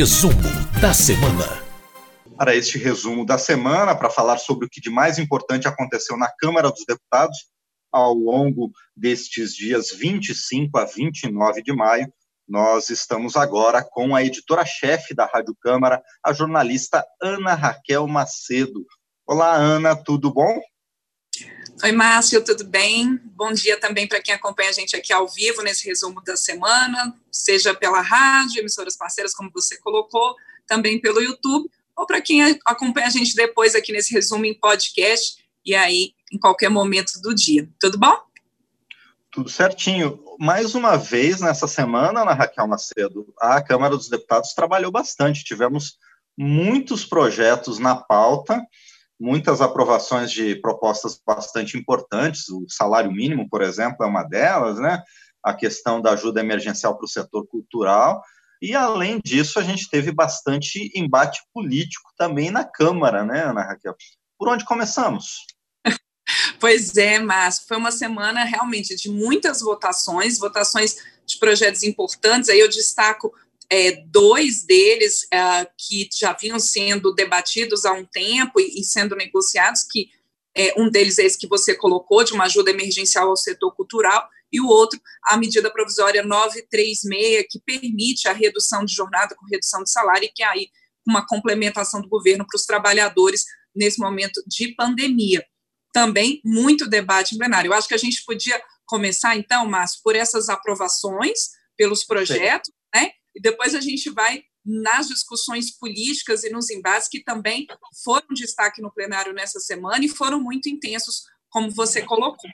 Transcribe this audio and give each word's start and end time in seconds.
Resumo 0.00 0.32
da 0.80 0.94
semana. 0.94 1.62
Para 2.34 2.56
este 2.56 2.78
resumo 2.78 3.26
da 3.26 3.36
semana, 3.36 3.94
para 3.94 4.08
falar 4.08 4.38
sobre 4.38 4.64
o 4.64 4.68
que 4.70 4.80
de 4.80 4.88
mais 4.88 5.18
importante 5.18 5.68
aconteceu 5.68 6.16
na 6.16 6.26
Câmara 6.38 6.70
dos 6.70 6.86
Deputados 6.88 7.36
ao 7.92 8.14
longo 8.14 8.70
destes 8.96 9.54
dias 9.54 9.90
25 9.90 10.78
a 10.78 10.86
29 10.86 11.62
de 11.62 11.74
maio, 11.74 12.10
nós 12.48 12.88
estamos 12.88 13.36
agora 13.36 13.84
com 13.84 14.16
a 14.16 14.24
editora-chefe 14.24 15.14
da 15.14 15.26
Rádio 15.26 15.54
Câmara, 15.60 16.02
a 16.24 16.32
jornalista 16.32 17.04
Ana 17.22 17.52
Raquel 17.52 18.06
Macedo. 18.08 18.86
Olá, 19.26 19.54
Ana, 19.54 19.94
tudo 19.94 20.32
bom? 20.32 20.62
Oi, 21.82 21.92
Márcio, 21.92 22.44
tudo 22.44 22.62
bem? 22.64 23.18
Bom 23.34 23.52
dia 23.52 23.80
também 23.80 24.06
para 24.06 24.20
quem 24.20 24.34
acompanha 24.34 24.68
a 24.68 24.72
gente 24.72 24.94
aqui 24.94 25.14
ao 25.14 25.26
vivo 25.26 25.62
nesse 25.62 25.86
resumo 25.86 26.22
da 26.22 26.36
semana, 26.36 27.16
seja 27.32 27.72
pela 27.72 28.02
rádio, 28.02 28.60
emissoras 28.60 28.98
parceiras, 28.98 29.32
como 29.32 29.50
você 29.50 29.78
colocou, 29.78 30.36
também 30.66 31.00
pelo 31.00 31.22
YouTube, 31.22 31.70
ou 31.96 32.06
para 32.06 32.20
quem 32.20 32.42
acompanha 32.66 33.06
a 33.06 33.10
gente 33.10 33.34
depois 33.34 33.74
aqui 33.74 33.92
nesse 33.92 34.12
resumo 34.12 34.44
em 34.44 34.52
podcast, 34.52 35.42
e 35.64 35.74
aí 35.74 36.12
em 36.30 36.38
qualquer 36.38 36.68
momento 36.68 37.12
do 37.22 37.34
dia. 37.34 37.66
Tudo 37.80 37.96
bom? 37.96 38.14
Tudo 39.30 39.48
certinho. 39.48 40.22
Mais 40.38 40.74
uma 40.74 40.98
vez, 40.98 41.40
nessa 41.40 41.66
semana, 41.66 42.26
na 42.26 42.34
Raquel 42.34 42.66
Macedo, 42.66 43.32
a 43.40 43.62
Câmara 43.62 43.96
dos 43.96 44.10
Deputados 44.10 44.52
trabalhou 44.52 44.92
bastante. 44.92 45.44
Tivemos 45.44 45.96
muitos 46.36 47.06
projetos 47.06 47.78
na 47.78 47.96
pauta, 47.96 48.60
muitas 49.20 49.60
aprovações 49.60 50.32
de 50.32 50.56
propostas 50.56 51.20
bastante 51.24 51.76
importantes, 51.76 52.48
o 52.48 52.64
salário 52.68 53.12
mínimo, 53.12 53.46
por 53.50 53.60
exemplo, 53.60 54.04
é 54.04 54.06
uma 54.06 54.24
delas, 54.24 54.78
né? 54.78 55.02
A 55.44 55.52
questão 55.52 56.00
da 56.00 56.12
ajuda 56.12 56.40
emergencial 56.40 56.96
para 56.96 57.04
o 57.04 57.08
setor 57.08 57.46
cultural. 57.46 58.22
E, 58.62 58.74
além 58.74 59.20
disso, 59.22 59.58
a 59.58 59.62
gente 59.62 59.88
teve 59.88 60.10
bastante 60.10 60.90
embate 60.94 61.40
político 61.52 62.10
também 62.16 62.50
na 62.50 62.64
Câmara, 62.64 63.24
né, 63.24 63.44
Ana 63.44 63.62
Raquel? 63.62 63.94
Por 64.38 64.48
onde 64.48 64.64
começamos? 64.64 65.46
Pois 66.60 66.96
é, 66.96 67.18
mas 67.18 67.58
foi 67.66 67.76
uma 67.76 67.90
semana 67.90 68.44
realmente 68.44 68.94
de 68.94 69.10
muitas 69.10 69.60
votações, 69.62 70.38
votações 70.38 70.94
de 71.26 71.38
projetos 71.38 71.82
importantes. 71.82 72.48
Aí 72.48 72.60
eu 72.60 72.68
destaco 72.68 73.34
é, 73.70 74.02
dois 74.06 74.64
deles 74.64 75.26
é, 75.32 75.66
que 75.78 76.08
já 76.12 76.32
vinham 76.32 76.58
sendo 76.58 77.14
debatidos 77.14 77.84
há 77.84 77.92
um 77.92 78.04
tempo 78.04 78.60
e, 78.60 78.80
e 78.80 78.84
sendo 78.84 79.14
negociados, 79.14 79.84
que 79.88 80.08
é, 80.56 80.74
um 80.76 80.90
deles 80.90 81.18
é 81.18 81.24
esse 81.24 81.38
que 81.38 81.46
você 81.46 81.74
colocou, 81.74 82.24
de 82.24 82.32
uma 82.32 82.44
ajuda 82.44 82.70
emergencial 82.70 83.28
ao 83.28 83.36
setor 83.36 83.72
cultural, 83.74 84.28
e 84.52 84.60
o 84.60 84.66
outro, 84.66 85.00
a 85.24 85.36
medida 85.36 85.70
provisória 85.70 86.24
936, 86.24 87.46
que 87.48 87.60
permite 87.60 88.26
a 88.26 88.32
redução 88.32 88.84
de 88.84 88.92
jornada 88.92 89.36
com 89.36 89.46
redução 89.46 89.84
de 89.84 89.90
salário, 89.92 90.24
e 90.24 90.32
que 90.32 90.42
é 90.42 90.46
aí 90.46 90.68
uma 91.06 91.24
complementação 91.24 92.02
do 92.02 92.08
governo 92.08 92.44
para 92.44 92.56
os 92.56 92.64
trabalhadores 92.64 93.44
nesse 93.74 94.00
momento 94.00 94.42
de 94.48 94.74
pandemia. 94.74 95.46
Também 95.92 96.40
muito 96.44 96.88
debate 96.88 97.34
em 97.36 97.38
plenário. 97.38 97.68
Eu 97.68 97.74
acho 97.74 97.86
que 97.86 97.94
a 97.94 97.98
gente 97.98 98.24
podia 98.24 98.60
começar, 98.84 99.36
então, 99.36 99.66
Márcio, 99.66 100.00
por 100.02 100.16
essas 100.16 100.48
aprovações 100.48 101.38
pelos 101.76 102.04
projetos, 102.04 102.68
Sim. 102.68 102.79
E 103.40 103.42
depois 103.42 103.74
a 103.74 103.80
gente 103.80 104.10
vai 104.10 104.42
nas 104.62 105.08
discussões 105.08 105.70
políticas 105.70 106.44
e 106.44 106.50
nos 106.50 106.68
embates 106.68 107.08
que 107.08 107.24
também 107.24 107.66
foram 108.04 108.26
destaque 108.34 108.82
no 108.82 108.92
plenário 108.92 109.32
nessa 109.32 109.58
semana 109.58 110.04
e 110.04 110.08
foram 110.08 110.38
muito 110.38 110.68
intensos, 110.68 111.22
como 111.48 111.70
você 111.70 112.02
colocou. 112.02 112.50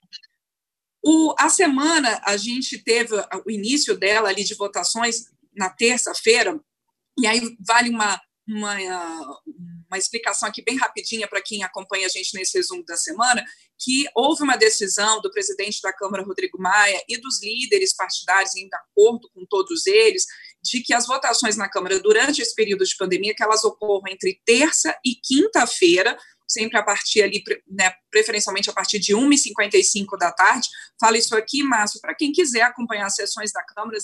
O, 1.05 1.35
a 1.39 1.49
semana, 1.49 2.21
a 2.25 2.37
gente 2.37 2.79
teve 2.79 3.17
o 3.45 3.51
início 3.51 3.99
dela 3.99 4.29
ali 4.29 4.45
de 4.45 4.55
votações 4.55 5.25
na 5.57 5.69
terça-feira, 5.69 6.57
e 7.19 7.27
aí 7.27 7.57
vale 7.67 7.91
uma, 7.91 8.21
uma, 8.47 8.77
uma 9.89 9.99
explicação 9.99 10.49
aqui 10.49 10.63
bem 10.63 10.77
rapidinha 10.77 11.27
para 11.27 11.43
quem 11.43 11.65
acompanha 11.65 12.07
a 12.07 12.11
gente 12.11 12.33
nesse 12.35 12.57
resumo 12.57 12.85
da 12.85 12.97
semana, 12.97 13.45
que 13.77 14.07
houve 14.15 14.45
uma 14.45 14.57
decisão 14.57 15.21
do 15.21 15.33
presidente 15.33 15.81
da 15.83 15.93
Câmara, 15.93 16.23
Rodrigo 16.23 16.61
Maia, 16.61 17.03
e 17.09 17.21
dos 17.21 17.43
líderes 17.43 17.95
partidários, 17.95 18.55
em 18.55 18.69
acordo 18.73 19.29
com 19.35 19.45
todos 19.47 19.87
eles, 19.87 20.25
de 20.67 20.83
que 20.83 20.93
as 20.93 21.07
votações 21.07 21.57
na 21.57 21.69
Câmara 21.69 22.01
durante 22.01 22.43
esse 22.43 22.55
período 22.55 22.85
de 22.85 22.97
pandemia, 22.97 23.35
que 23.35 23.43
elas 23.43 23.65
ocorram 23.65 24.05
entre 24.09 24.41
terça 24.45 24.97
e 25.05 25.15
quinta-feira, 25.15 26.17
sempre 26.49 26.79
a 26.79 26.83
partir 26.83 27.23
ali, 27.23 27.43
né, 27.69 27.93
preferencialmente 28.11 28.71
a 28.71 28.73
partir 28.73 28.99
de 28.99 29.15
1h55 29.15 30.17
da 30.19 30.31
tarde. 30.31 30.69
Falo 31.01 31.17
isso 31.17 31.35
aqui, 31.37 31.63
Márcio, 31.63 32.01
para 32.01 32.15
quem 32.15 32.33
quiser 32.33 32.63
acompanhar 32.63 33.07
as 33.07 33.15
sessões 33.15 33.53
da 33.53 33.63
Câmara, 33.65 33.99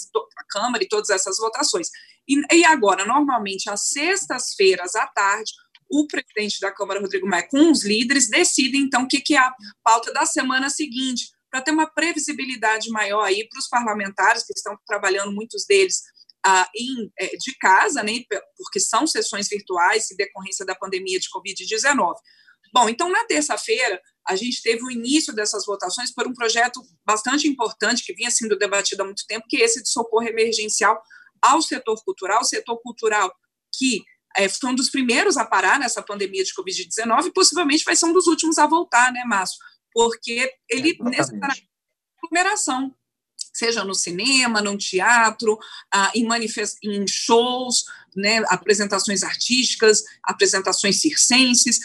Câmara 0.51 0.83
e 0.83 0.89
todas 0.89 1.11
essas 1.11 1.37
votações. 1.39 1.89
E, 2.29 2.41
e 2.53 2.65
agora, 2.65 3.05
normalmente, 3.05 3.71
às 3.71 3.89
sextas-feiras 3.89 4.95
à 4.95 5.07
tarde, 5.07 5.53
o 5.89 6.07
presidente 6.07 6.59
da 6.61 6.73
Câmara, 6.73 7.01
Rodrigo 7.01 7.29
Maia, 7.29 7.47
com 7.49 7.71
os 7.71 7.85
líderes, 7.85 8.29
decide, 8.29 8.79
então, 8.79 9.03
o 9.03 9.09
que, 9.09 9.21
que 9.21 9.35
é 9.35 9.39
a 9.39 9.53
pauta 9.85 10.13
da 10.13 10.25
semana 10.25 10.71
seguinte, 10.71 11.31
para 11.51 11.61
ter 11.61 11.71
uma 11.71 11.87
previsibilidade 11.87 12.89
maior 12.89 13.25
aí 13.25 13.47
para 13.47 13.59
os 13.59 13.69
parlamentares, 13.69 14.43
que 14.43 14.55
estão 14.57 14.75
trabalhando, 14.87 15.33
muitos 15.33 15.67
deles, 15.67 16.03
ah, 16.45 16.69
em, 16.75 17.13
é, 17.19 17.37
de 17.37 17.57
casa, 17.59 18.03
né, 18.03 18.13
porque 18.57 18.81
são 18.81 19.07
sessões 19.07 19.49
virtuais 19.49 20.11
em 20.11 20.17
decorrência 20.17 20.67
da 20.67 20.75
pandemia 20.75 21.19
de 21.19 21.29
Covid-19. 21.31 22.15
Bom, 22.73 22.89
então, 22.89 23.11
na 23.11 23.25
terça-feira, 23.27 24.01
a 24.27 24.35
gente 24.35 24.63
teve 24.63 24.83
o 24.83 24.91
início 24.91 25.35
dessas 25.35 25.67
votações 25.67 26.13
por 26.13 26.27
um 26.27 26.33
projeto 26.33 26.81
bastante 27.05 27.47
importante 27.47 28.05
que 28.05 28.15
vinha 28.15 28.31
sendo 28.31 28.57
debatido 28.57 29.03
há 29.03 29.05
muito 29.05 29.27
tempo, 29.27 29.47
que 29.49 29.59
é 29.59 29.65
esse 29.65 29.83
de 29.83 29.91
socorro 29.91 30.27
emergencial 30.27 31.01
ao 31.43 31.61
setor 31.61 32.03
cultural, 32.05 32.41
o 32.41 32.45
setor 32.45 32.81
cultural 32.81 33.33
que 33.77 34.03
é, 34.37 34.49
foi 34.49 34.71
um 34.71 34.75
dos 34.75 34.91
primeiros 34.91 35.37
a 35.37 35.45
parar 35.45 35.79
nessa 35.79 36.03
pandemia 36.03 36.45
de 36.45 36.53
Covid-19 36.55 37.27
e 37.27 37.33
possivelmente 37.33 37.85
vai 37.85 37.97
ser 37.97 38.07
um 38.07 38.13
dos 38.13 38.27
últimos 38.27 38.59
a 38.59 38.67
voltar, 38.67 39.13
né, 39.13 39.25
Márcio? 39.25 39.59
Porque 39.93 40.51
ele 40.71 40.97
é, 40.99 41.05
necessariamente 41.05 41.69
aglomeração 42.19 42.95
seja 43.53 43.85
no 43.85 43.95
cinema, 43.95 44.61
no 44.61 44.77
teatro, 44.77 45.59
ah, 45.93 46.11
em, 46.15 46.27
em 46.85 47.07
shows, 47.07 47.85
né, 48.17 48.43
apresentações 48.49 49.23
artísticas, 49.23 50.03
apresentações 50.25 51.01
circenses, 51.01 51.81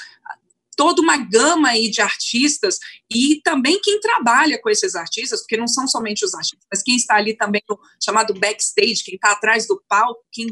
toda 0.78 1.02
uma 1.02 1.18
gama 1.18 1.70
aí 1.70 1.90
de 1.90 2.02
artistas 2.02 2.78
e 3.12 3.42
também 3.44 3.82
quem 3.82 4.00
trabalha 4.00 4.62
com 4.62 4.70
esses 4.70 4.96
artistas, 4.96 5.42
porque 5.42 5.58
não 5.58 5.68
são 5.68 5.88
somente 5.88 6.24
os 6.24 6.36
artistas, 6.36 6.66
mas 6.72 6.84
quem 6.84 6.96
está 6.96 7.16
ali 7.16 7.36
também 7.36 7.62
no 7.68 7.80
chamado 8.02 8.34
backstage, 8.36 9.04
quem 9.04 9.16
está 9.16 9.32
atrás 9.32 9.68
do 9.68 9.84
palco, 9.90 10.24
quem 10.32 10.48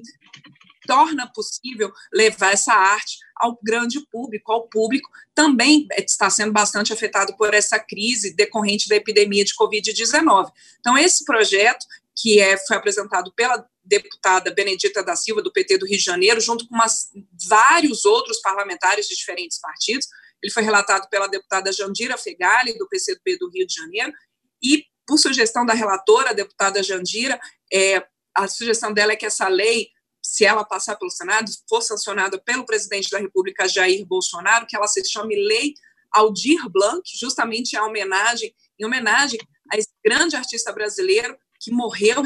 torna 0.85 1.31
possível 1.34 1.91
levar 2.13 2.53
essa 2.53 2.73
arte 2.73 3.18
ao 3.35 3.57
grande 3.62 4.00
público, 4.12 4.51
ao 4.51 4.68
público, 4.68 5.09
também 5.34 5.88
está 5.97 6.29
sendo 6.29 6.53
bastante 6.53 6.94
afetado 6.94 7.35
por 7.35 7.53
essa 7.53 7.78
crise 7.79 8.35
decorrente 8.35 8.88
da 8.88 8.95
epidemia 8.95 9.44
de 9.44 9.53
Covid-19. 9.56 10.51
Então, 10.79 10.97
esse 10.97 11.25
projeto, 11.25 11.85
que 12.16 12.40
é, 12.40 12.57
foi 12.57 12.78
apresentado 12.78 13.31
pela 13.34 13.66
deputada 13.84 14.53
Benedita 14.53 15.03
da 15.03 15.16
Silva, 15.16 15.41
do 15.41 15.51
PT 15.51 15.78
do 15.78 15.85
Rio 15.85 15.97
de 15.97 16.03
Janeiro, 16.03 16.40
junto 16.41 16.68
com 16.68 16.75
umas, 16.75 17.09
vários 17.47 18.06
outros 18.06 18.40
parlamentares 18.41 19.07
de 19.07 19.16
diferentes 19.16 19.59
partidos, 19.59 20.07
ele 20.41 20.51
foi 20.51 20.63
relatado 20.63 21.09
pela 21.09 21.28
deputada 21.28 21.72
Jandira 21.72 22.18
Fegali, 22.18 22.78
do 22.78 22.88
PCdoB 22.88 23.38
do 23.38 23.50
Rio 23.50 23.68
de 23.68 23.74
Janeiro, 23.74 24.13
e, 24.62 24.85
por 25.07 25.18
sugestão 25.18 25.66
da 25.66 25.74
relatora, 25.74 26.31
a 26.31 26.34
deputada 26.34 26.81
Jandira, 26.81 27.40
é, 27.72 28.03
a 28.35 28.47
sugestão 28.47 28.94
dela 28.94 29.13
é 29.13 29.16
que 29.16 29.25
essa 29.25 29.47
lei 29.47 29.90
se 30.25 30.44
ela 30.44 30.66
passar 30.66 30.96
pelo 30.96 31.12
Senado, 31.12 31.52
for 31.69 31.81
sancionada 31.81 32.40
pelo 32.40 32.66
presidente 32.66 33.09
da 33.12 33.19
República, 33.19 33.68
Jair 33.68 34.03
Bolsonaro, 34.06 34.66
que 34.66 34.75
ela 34.75 34.88
se 34.88 35.03
chame 35.06 35.36
Lei 35.36 35.75
Aldir 36.12 36.68
Blanc, 36.69 37.03
justamente 37.16 37.75
em 37.75 37.80
homenagem, 37.80 38.53
em 38.80 38.86
homenagem 38.86 39.40
a 39.72 39.78
esse 39.78 39.90
grande 40.03 40.36
artista 40.36 40.74
brasileiro 40.74 41.38
que 41.59 41.72
morreu 41.72 42.24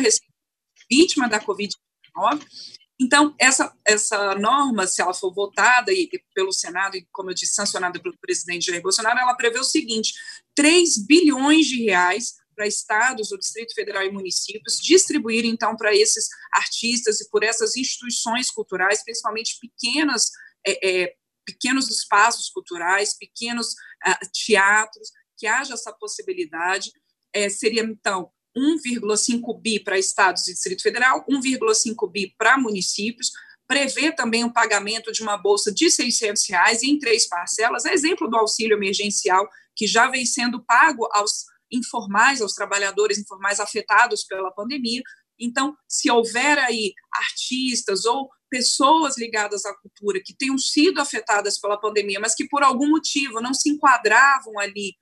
vítima 0.89 1.27
da 1.27 1.41
Covid-19. 1.41 2.41
Então, 3.01 3.35
essa, 3.37 3.73
essa 3.85 4.35
norma, 4.35 4.87
se 4.87 5.01
ela 5.01 5.13
for 5.13 5.33
votada 5.33 5.91
e, 5.91 6.09
pelo 6.33 6.51
Senado 6.51 6.95
e, 6.95 7.07
como 7.11 7.31
eu 7.31 7.33
disse, 7.33 7.53
sancionada 7.53 7.99
pelo 7.99 8.17
presidente 8.19 8.67
Jair 8.67 8.81
Bolsonaro, 8.81 9.19
ela 9.19 9.35
prevê 9.35 9.59
o 9.59 9.63
seguinte: 9.63 10.13
3 10.55 11.05
bilhões 11.05 11.67
de 11.67 11.83
reais 11.83 12.35
para 12.59 12.67
estados, 12.67 13.31
o 13.31 13.37
Distrito 13.37 13.73
Federal 13.73 14.03
e 14.03 14.11
municípios, 14.11 14.77
distribuir 14.81 15.45
então 15.45 15.77
para 15.77 15.95
esses 15.95 16.27
artistas 16.51 17.21
e 17.21 17.29
por 17.29 17.41
essas 17.41 17.77
instituições 17.77 18.51
culturais, 18.51 19.01
principalmente 19.01 19.57
pequenas, 19.61 20.29
é, 20.67 20.89
é, 20.89 21.13
pequenos 21.45 21.89
espaços 21.89 22.49
culturais, 22.49 23.17
pequenos 23.17 23.75
ah, 24.03 24.19
teatros, 24.33 25.09
que 25.37 25.47
haja 25.47 25.73
essa 25.73 25.93
possibilidade. 25.93 26.91
É, 27.33 27.47
seria 27.47 27.83
então 27.83 28.29
1,5 28.57 29.61
bi 29.61 29.79
para 29.79 29.97
estados 29.97 30.45
e 30.45 30.51
Distrito 30.51 30.81
Federal, 30.81 31.25
1,5 31.29 32.11
bi 32.11 32.35
para 32.37 32.57
municípios, 32.57 33.31
prevê 33.65 34.11
também 34.11 34.43
o 34.43 34.51
pagamento 34.51 35.13
de 35.13 35.21
uma 35.21 35.37
bolsa 35.37 35.71
de 35.71 35.89
600 35.89 36.49
reais 36.49 36.83
em 36.83 36.99
três 36.99 37.25
parcelas, 37.29 37.85
exemplo 37.85 38.29
do 38.29 38.35
auxílio 38.35 38.75
emergencial 38.75 39.47
que 39.73 39.87
já 39.87 40.07
vem 40.07 40.25
sendo 40.25 40.61
pago 40.65 41.07
aos 41.13 41.45
informais, 41.71 42.41
aos 42.41 42.53
trabalhadores 42.53 43.17
informais 43.17 43.59
afetados 43.59 44.23
pela 44.23 44.51
pandemia. 44.51 45.01
Então, 45.39 45.75
se 45.87 46.11
houver 46.11 46.57
aí 46.59 46.93
artistas 47.13 48.05
ou 48.05 48.29
pessoas 48.49 49.17
ligadas 49.17 49.65
à 49.65 49.73
cultura 49.75 50.19
que 50.23 50.35
tenham 50.35 50.57
sido 50.57 50.99
afetadas 50.99 51.59
pela 51.59 51.79
pandemia, 51.79 52.19
mas 52.19 52.35
que 52.35 52.47
por 52.47 52.63
algum 52.63 52.89
motivo 52.89 53.41
não 53.41 53.53
se 53.53 53.69
enquadravam 53.69 54.57
ali 54.59 54.95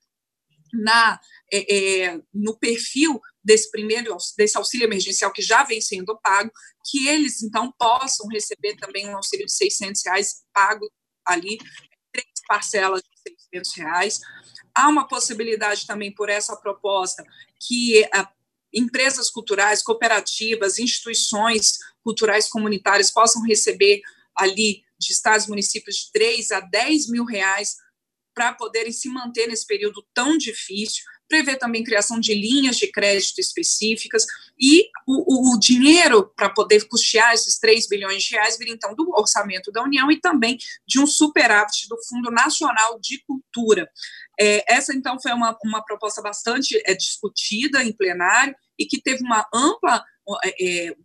na 0.73 1.19
é, 1.51 1.75
é, 1.75 2.21
no 2.33 2.57
perfil 2.59 3.21
desse 3.41 3.71
primeiro 3.71 4.15
desse 4.37 4.57
auxílio 4.57 4.85
emergencial 4.85 5.31
que 5.31 5.41
já 5.41 5.63
vem 5.63 5.79
sendo 5.79 6.19
pago, 6.21 6.51
que 6.85 7.07
eles 7.07 7.41
então 7.41 7.73
possam 7.79 8.27
receber 8.27 8.75
também 8.75 9.07
um 9.09 9.15
auxílio 9.15 9.45
de 9.45 9.53
600 9.53 10.01
reais 10.05 10.43
pago 10.53 10.85
ali 11.25 11.57
três 12.11 12.27
parcelas 12.47 13.01
de 13.01 13.35
600 13.53 13.77
reais. 13.77 14.19
Há 14.77 14.87
uma 14.87 15.07
possibilidade 15.07 15.87
também 15.87 16.13
por 16.13 16.29
essa 16.29 16.55
proposta 16.55 17.25
que 17.59 18.07
a, 18.13 18.29
empresas 18.71 19.31
culturais, 19.31 19.81
cooperativas, 19.81 20.77
instituições 20.77 21.79
culturais 22.03 22.47
comunitárias 22.47 23.09
possam 23.09 23.41
receber 23.41 24.01
ali 24.35 24.83
de 24.99 25.11
estados 25.11 25.47
e 25.47 25.49
municípios 25.49 25.95
de 25.95 26.11
3 26.11 26.51
a 26.51 26.59
10 26.59 27.09
mil 27.09 27.25
reais 27.25 27.75
para 28.37 28.53
poderem 28.53 28.91
se 28.91 29.09
manter 29.09 29.47
nesse 29.47 29.65
período 29.65 30.05
tão 30.13 30.37
difícil 30.37 31.03
prevê 31.27 31.55
também 31.57 31.83
criação 31.83 32.19
de 32.19 32.35
linhas 32.35 32.77
de 32.77 32.87
crédito 32.91 33.39
específicas 33.39 34.25
e 34.59 34.87
o, 35.07 35.55
o 35.55 35.59
dinheiro 35.59 36.31
para 36.35 36.49
poder 36.49 36.87
custear 36.87 37.33
esses 37.33 37.59
3 37.59 37.89
bilhões 37.89 38.23
de 38.23 38.35
reais 38.35 38.57
vir 38.57 38.69
então 38.69 38.95
do 38.95 39.09
orçamento 39.11 39.71
da 39.71 39.83
União 39.83 40.11
e 40.11 40.21
também 40.21 40.57
de 40.87 40.99
um 40.99 41.07
superávit 41.07 41.89
do 41.89 41.97
Fundo 42.07 42.31
Nacional 42.31 42.99
de 43.01 43.21
Cultura. 43.25 43.89
É, 44.39 44.63
essa 44.71 44.93
então 44.93 45.19
foi 45.19 45.33
uma, 45.33 45.57
uma 45.65 45.83
proposta 45.83 46.21
bastante 46.21 46.81
é, 46.85 46.93
discutida 46.93 47.83
em 47.83 47.91
plenário 47.91 48.55
e 48.79 48.85
que 48.85 49.01
teve 49.01 49.23
uma 49.23 49.45
ampla 49.53 50.03
é, 50.45 50.87
é 50.87 50.95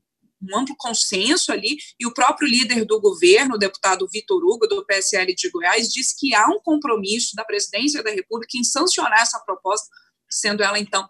um 0.42 0.58
amplo 0.58 0.74
consenso 0.76 1.52
ali, 1.52 1.76
e 1.98 2.06
o 2.06 2.12
próprio 2.12 2.48
líder 2.48 2.84
do 2.84 3.00
governo, 3.00 3.54
o 3.54 3.58
deputado 3.58 4.08
Vitor 4.12 4.42
Hugo, 4.44 4.66
do 4.66 4.84
PSL 4.84 5.34
de 5.34 5.50
Goiás, 5.50 5.88
disse 5.88 6.18
que 6.18 6.34
há 6.34 6.46
um 6.48 6.60
compromisso 6.60 7.36
da 7.36 7.44
presidência 7.44 8.02
da 8.02 8.10
República 8.10 8.58
em 8.58 8.64
sancionar 8.64 9.20
essa 9.20 9.38
proposta 9.40 9.88
sendo 10.28 10.62
ela, 10.62 10.78
então, 10.78 11.08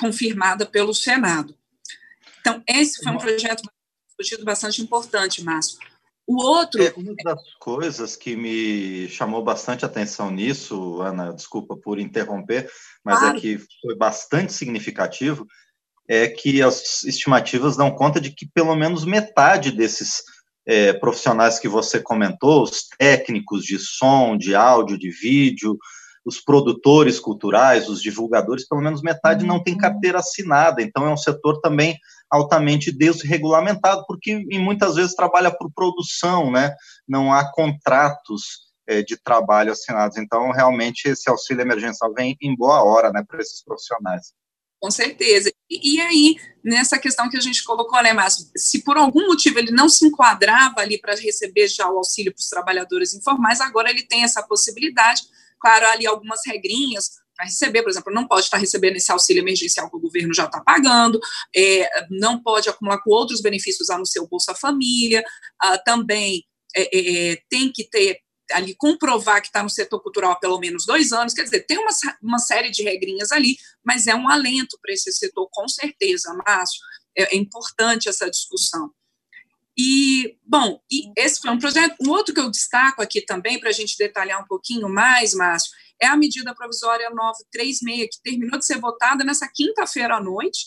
confirmada 0.00 0.66
pelo 0.66 0.92
Senado. 0.92 1.56
Então, 2.40 2.62
esse 2.68 3.02
foi 3.02 3.12
um 3.12 3.18
projeto 3.18 3.62
discutido 4.06 4.44
bastante 4.44 4.82
importante, 4.82 5.42
Márcio. 5.42 5.78
O 6.26 6.42
outro. 6.42 6.82
É, 6.82 6.92
uma 6.96 7.14
das 7.22 7.40
coisas 7.60 8.16
que 8.16 8.34
me 8.34 9.08
chamou 9.08 9.44
bastante 9.44 9.84
atenção 9.84 10.30
nisso, 10.30 11.00
Ana, 11.00 11.32
desculpa 11.32 11.76
por 11.76 12.00
interromper, 12.00 12.68
mas 13.04 13.18
é 13.18 13.20
claro. 13.20 13.38
é 13.38 13.40
que 13.40 13.58
foi 13.80 13.94
bastante 13.94 14.52
significativo, 14.52 15.46
é 16.08 16.28
que 16.28 16.62
as 16.62 17.04
estimativas 17.04 17.76
dão 17.76 17.90
conta 17.90 18.20
de 18.20 18.30
que 18.30 18.46
pelo 18.46 18.74
menos 18.74 19.04
metade 19.04 19.72
desses 19.72 20.22
é, 20.66 20.92
profissionais 20.92 21.58
que 21.58 21.68
você 21.68 22.00
comentou, 22.00 22.62
os 22.62 22.88
técnicos 22.98 23.64
de 23.64 23.78
som, 23.78 24.36
de 24.36 24.54
áudio, 24.54 24.98
de 24.98 25.10
vídeo, 25.10 25.78
os 26.24 26.40
produtores 26.40 27.20
culturais, 27.20 27.88
os 27.88 28.02
divulgadores, 28.02 28.66
pelo 28.66 28.82
menos 28.82 29.00
metade 29.00 29.46
não 29.46 29.62
tem 29.62 29.74
uhum. 29.74 29.80
carteira 29.80 30.18
assinada, 30.18 30.82
então 30.82 31.06
é 31.06 31.12
um 31.12 31.16
setor 31.16 31.60
também 31.60 31.96
altamente 32.28 32.90
desregulamentado, 32.90 34.04
porque 34.08 34.44
e 34.50 34.58
muitas 34.58 34.96
vezes 34.96 35.14
trabalha 35.14 35.56
por 35.56 35.70
produção, 35.72 36.50
né? 36.50 36.74
Não 37.06 37.32
há 37.32 37.48
contratos 37.52 38.66
é, 38.88 39.02
de 39.02 39.16
trabalho 39.16 39.70
assinados. 39.70 40.16
Então, 40.16 40.50
realmente, 40.50 41.08
esse 41.08 41.30
auxílio 41.30 41.62
emergencial 41.62 42.12
vem 42.12 42.36
em 42.42 42.56
boa 42.56 42.82
hora, 42.82 43.12
né, 43.12 43.24
para 43.26 43.40
esses 43.40 43.62
profissionais. 43.62 44.32
Com 44.86 44.90
certeza. 44.92 45.50
E, 45.68 45.96
e, 45.96 46.00
aí, 46.00 46.36
nessa 46.62 46.96
questão 46.96 47.28
que 47.28 47.36
a 47.36 47.40
gente 47.40 47.64
colocou, 47.64 48.00
né, 48.04 48.12
Márcio, 48.12 48.46
se 48.56 48.84
por 48.84 48.96
algum 48.96 49.26
motivo 49.26 49.58
ele 49.58 49.72
não 49.72 49.88
se 49.88 50.06
enquadrava 50.06 50.80
ali 50.80 50.96
para 50.96 51.16
receber 51.16 51.66
já 51.66 51.90
o 51.90 51.96
auxílio 51.96 52.32
para 52.32 52.38
os 52.38 52.48
trabalhadores 52.48 53.12
informais, 53.12 53.60
agora 53.60 53.90
ele 53.90 54.04
tem 54.04 54.22
essa 54.22 54.44
possibilidade 54.44 55.22
claro, 55.60 55.86
ali 55.88 56.06
algumas 56.06 56.38
regrinhas 56.46 57.10
para 57.34 57.46
receber, 57.46 57.82
por 57.82 57.90
exemplo, 57.90 58.14
não 58.14 58.28
pode 58.28 58.42
estar 58.42 58.58
recebendo 58.58 58.94
esse 58.94 59.10
auxílio 59.10 59.42
emergencial 59.42 59.90
que 59.90 59.96
o 59.96 60.00
governo 60.00 60.32
já 60.32 60.44
está 60.44 60.60
pagando, 60.60 61.18
é, 61.54 61.88
não 62.08 62.40
pode 62.40 62.68
acumular 62.68 63.02
com 63.02 63.10
outros 63.10 63.40
benefícios 63.40 63.90
a 63.90 63.98
no 63.98 64.06
seu 64.06 64.28
Bolsa 64.28 64.54
Família, 64.54 65.24
ah, 65.60 65.78
também 65.78 66.44
é, 66.76 67.32
é, 67.32 67.38
tem 67.50 67.72
que 67.72 67.82
ter 67.90 68.20
ali 68.52 68.74
comprovar 68.74 69.40
que 69.40 69.48
está 69.48 69.62
no 69.62 69.70
setor 69.70 70.00
cultural 70.00 70.32
há 70.32 70.36
pelo 70.36 70.58
menos 70.58 70.86
dois 70.86 71.12
anos, 71.12 71.34
quer 71.34 71.44
dizer, 71.44 71.66
tem 71.66 71.78
uma, 71.78 71.90
uma 72.22 72.38
série 72.38 72.70
de 72.70 72.82
regrinhas 72.82 73.32
ali, 73.32 73.56
mas 73.84 74.06
é 74.06 74.14
um 74.14 74.28
alento 74.28 74.78
para 74.80 74.92
esse 74.92 75.12
setor, 75.12 75.48
com 75.50 75.68
certeza, 75.68 76.32
Márcio, 76.46 76.80
é, 77.16 77.34
é 77.34 77.36
importante 77.36 78.08
essa 78.08 78.30
discussão. 78.30 78.90
E, 79.78 80.38
bom, 80.42 80.80
e 80.90 81.12
esse 81.18 81.40
foi 81.40 81.50
um 81.50 81.58
projeto. 81.58 81.96
Um 82.00 82.08
outro 82.08 82.32
que 82.32 82.40
eu 82.40 82.50
destaco 82.50 83.02
aqui 83.02 83.20
também, 83.20 83.60
para 83.60 83.68
a 83.68 83.72
gente 83.72 83.98
detalhar 83.98 84.42
um 84.42 84.46
pouquinho 84.46 84.88
mais, 84.88 85.34
Márcio, 85.34 85.70
é 86.00 86.06
a 86.06 86.16
medida 86.16 86.54
provisória 86.54 87.10
936, 87.10 88.08
que 88.10 88.22
terminou 88.22 88.58
de 88.58 88.64
ser 88.64 88.80
votada 88.80 89.22
nessa 89.22 89.46
quinta-feira 89.54 90.16
à 90.16 90.22
noite. 90.22 90.64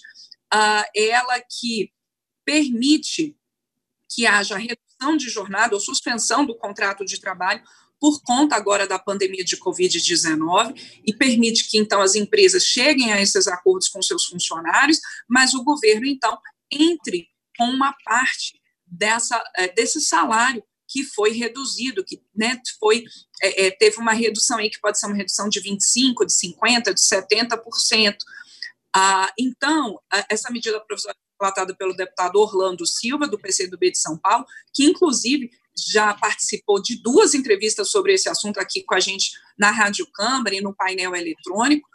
Uh, 0.53 0.85
ela 0.95 1.39
que 1.41 1.91
permite 2.45 3.35
que 4.11 4.25
haja 4.25 4.57
de 5.17 5.29
jornada 5.29 5.73
ou 5.73 5.79
suspensão 5.79 6.45
do 6.45 6.55
contrato 6.55 7.05
de 7.05 7.19
trabalho 7.19 7.63
por 7.99 8.21
conta 8.21 8.55
agora 8.55 8.87
da 8.87 8.97
pandemia 8.97 9.43
de 9.43 9.57
Covid-19 9.57 11.01
e 11.05 11.13
permite 11.13 11.69
que, 11.69 11.77
então, 11.77 12.01
as 12.01 12.15
empresas 12.15 12.63
cheguem 12.63 13.11
a 13.11 13.21
esses 13.21 13.47
acordos 13.47 13.89
com 13.89 14.01
seus 14.01 14.25
funcionários, 14.25 14.99
mas 15.27 15.53
o 15.53 15.63
governo, 15.63 16.05
então, 16.05 16.37
entre 16.71 17.27
com 17.57 17.65
uma 17.65 17.93
parte 18.05 18.59
dessa, 18.85 19.41
é, 19.57 19.67
desse 19.67 19.99
salário 19.99 20.63
que 20.87 21.03
foi 21.03 21.31
reduzido, 21.31 22.03
que 22.03 22.21
né, 22.35 22.59
foi, 22.79 23.03
é 23.43 23.69
teve 23.69 23.97
uma 23.97 24.13
redução 24.13 24.57
aí 24.57 24.69
que 24.69 24.79
pode 24.79 24.97
ser 24.97 25.05
uma 25.05 25.15
redução 25.15 25.47
de 25.47 25.61
25%, 25.61 26.25
de 26.25 26.33
50%, 26.33 26.93
de 26.93 27.01
70%. 27.01 28.15
Ah, 28.95 29.31
então, 29.37 29.99
essa 30.29 30.49
medida 30.49 30.79
provisória 30.79 31.19
relatada 31.39 31.73
pelo 31.73 31.95
deputado 31.95 32.35
Orlando 32.35 32.85
Silva, 32.85 33.27
do 33.27 33.39
PCdoB 33.39 33.91
de 33.91 33.97
São 33.97 34.17
Paulo, 34.17 34.45
que 34.73 34.83
inclusive 34.83 35.49
já 35.91 36.13
participou 36.13 36.81
de 36.81 37.01
duas 37.01 37.33
entrevistas 37.33 37.89
sobre 37.89 38.13
esse 38.13 38.27
assunto 38.27 38.59
aqui 38.59 38.83
com 38.83 38.95
a 38.95 38.99
gente 38.99 39.31
na 39.57 39.71
Rádio 39.71 40.05
Câmara 40.11 40.53
e 40.53 40.61
no 40.61 40.75
painel 40.75 41.15
eletrônico. 41.15 41.87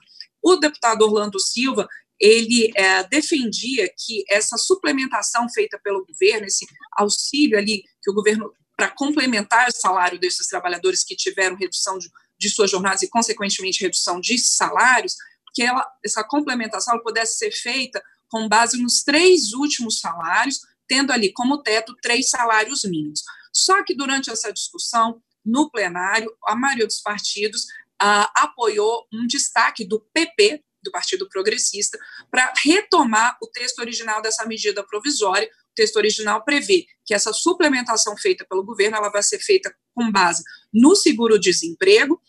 O 0.43 0.57
deputado 0.57 1.03
Orlando 1.03 1.39
Silva, 1.39 1.87
ele 2.19 2.73
é, 2.75 3.05
defendia 3.05 3.89
que 3.89 4.25
essa 4.31 4.57
suplementação 4.57 5.49
feita 5.51 5.79
pelo 5.83 6.05
governo, 6.07 6.47
esse 6.47 6.67
auxílio 6.97 7.59
ali 7.59 7.83
que 8.03 8.11
o 8.11 8.15
governo 8.15 8.51
para 8.77 8.91
complementar 8.91 9.69
o 9.69 9.73
salário 9.73 10.19
desses 10.19 10.49
trabalhadores 10.49 11.05
que 11.05 11.15
tiveram 11.15 11.57
redução 11.57 11.97
de, 11.97 12.11
de 12.39 12.51
suas 12.51 12.71
jornadas 12.71 13.03
e 13.03 13.09
consequentemente 13.09 13.81
redução 13.81 14.21
de 14.21 14.37
salários, 14.37 15.15
que 15.55 15.63
ela, 15.63 15.87
essa 16.05 16.25
complementação 16.25 16.99
pudesse 16.99 17.39
ser 17.39 17.53
feita 17.53 18.03
com 18.35 18.49
base 18.49 18.83
nos 18.83 19.05
três 19.05 19.53
últimos 19.53 20.01
salários, 20.01 20.59
tendo 20.89 21.13
ali 21.13 21.33
como 21.33 21.63
teto 21.63 21.95
três 22.03 22.31
salários 22.31 22.83
mínimos. 22.83 23.23
Só 23.53 23.85
que 23.85 23.95
durante 23.95 24.29
essa 24.29 24.53
discussão 24.53 25.23
no 25.47 25.71
plenário, 25.71 26.29
a 26.45 26.57
maioria 26.57 26.85
dos 26.85 27.01
partidos 27.01 27.65
ah, 28.03 28.29
apoiou 28.35 29.07
um 29.13 29.25
destaque 29.29 29.85
do 29.85 30.01
PP, 30.13 30.65
do 30.83 30.91
Partido 30.91 31.29
Progressista, 31.29 31.97
para 32.29 32.53
retomar 32.65 33.39
o 33.41 33.47
texto 33.47 33.79
original 33.79 34.21
dessa 34.21 34.45
medida 34.47 34.83
provisória. 34.85 35.49
O 35.71 35.75
texto 35.77 35.95
original 35.95 36.45
prevê 36.45 36.87
que 37.07 37.15
essa 37.15 37.33
suplementação 37.33 38.17
feita 38.17 38.45
pelo 38.51 38.65
governo 38.65 38.97
ela 38.97 39.11
vai 39.11 39.23
ser 39.23 39.39
feita 39.39 39.73
com 39.95 40.11
base 40.11 40.43
no 40.73 40.97
seguro-desemprego 40.97 42.21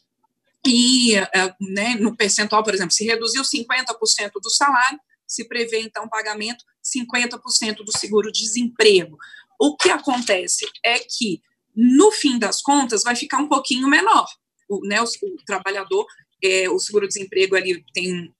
e 0.67 1.15
é, 1.15 1.55
né, 1.59 1.95
no 1.95 2.15
percentual, 2.15 2.63
por 2.63 2.75
exemplo, 2.75 2.91
se 2.91 3.05
reduziu 3.05 3.41
50% 3.41 4.33
do 4.39 4.51
salário, 4.51 4.99
se 5.27 5.47
prevê 5.47 5.79
então 5.79 6.07
pagamento 6.07 6.63
50% 6.83 7.77
do 7.77 7.97
seguro-desemprego. 7.97 9.17
O 9.59 9.75
que 9.75 9.89
acontece 9.89 10.65
é 10.83 10.99
que, 10.99 11.41
no 11.75 12.11
fim 12.11 12.37
das 12.37 12.61
contas, 12.61 13.03
vai 13.03 13.15
ficar 13.15 13.37
um 13.37 13.47
pouquinho 13.47 13.87
menor. 13.87 14.27
O, 14.69 14.85
né, 14.85 15.01
o, 15.01 15.05
o 15.05 15.45
trabalhador, 15.45 16.05
é, 16.43 16.69
o 16.69 16.79
seguro-desemprego 16.79 17.55
ali 17.55 17.83
tem 17.93 18.33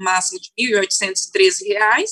máximo 0.00 0.40
de 0.40 0.52
R$ 0.58 0.86
1.813, 0.86 2.06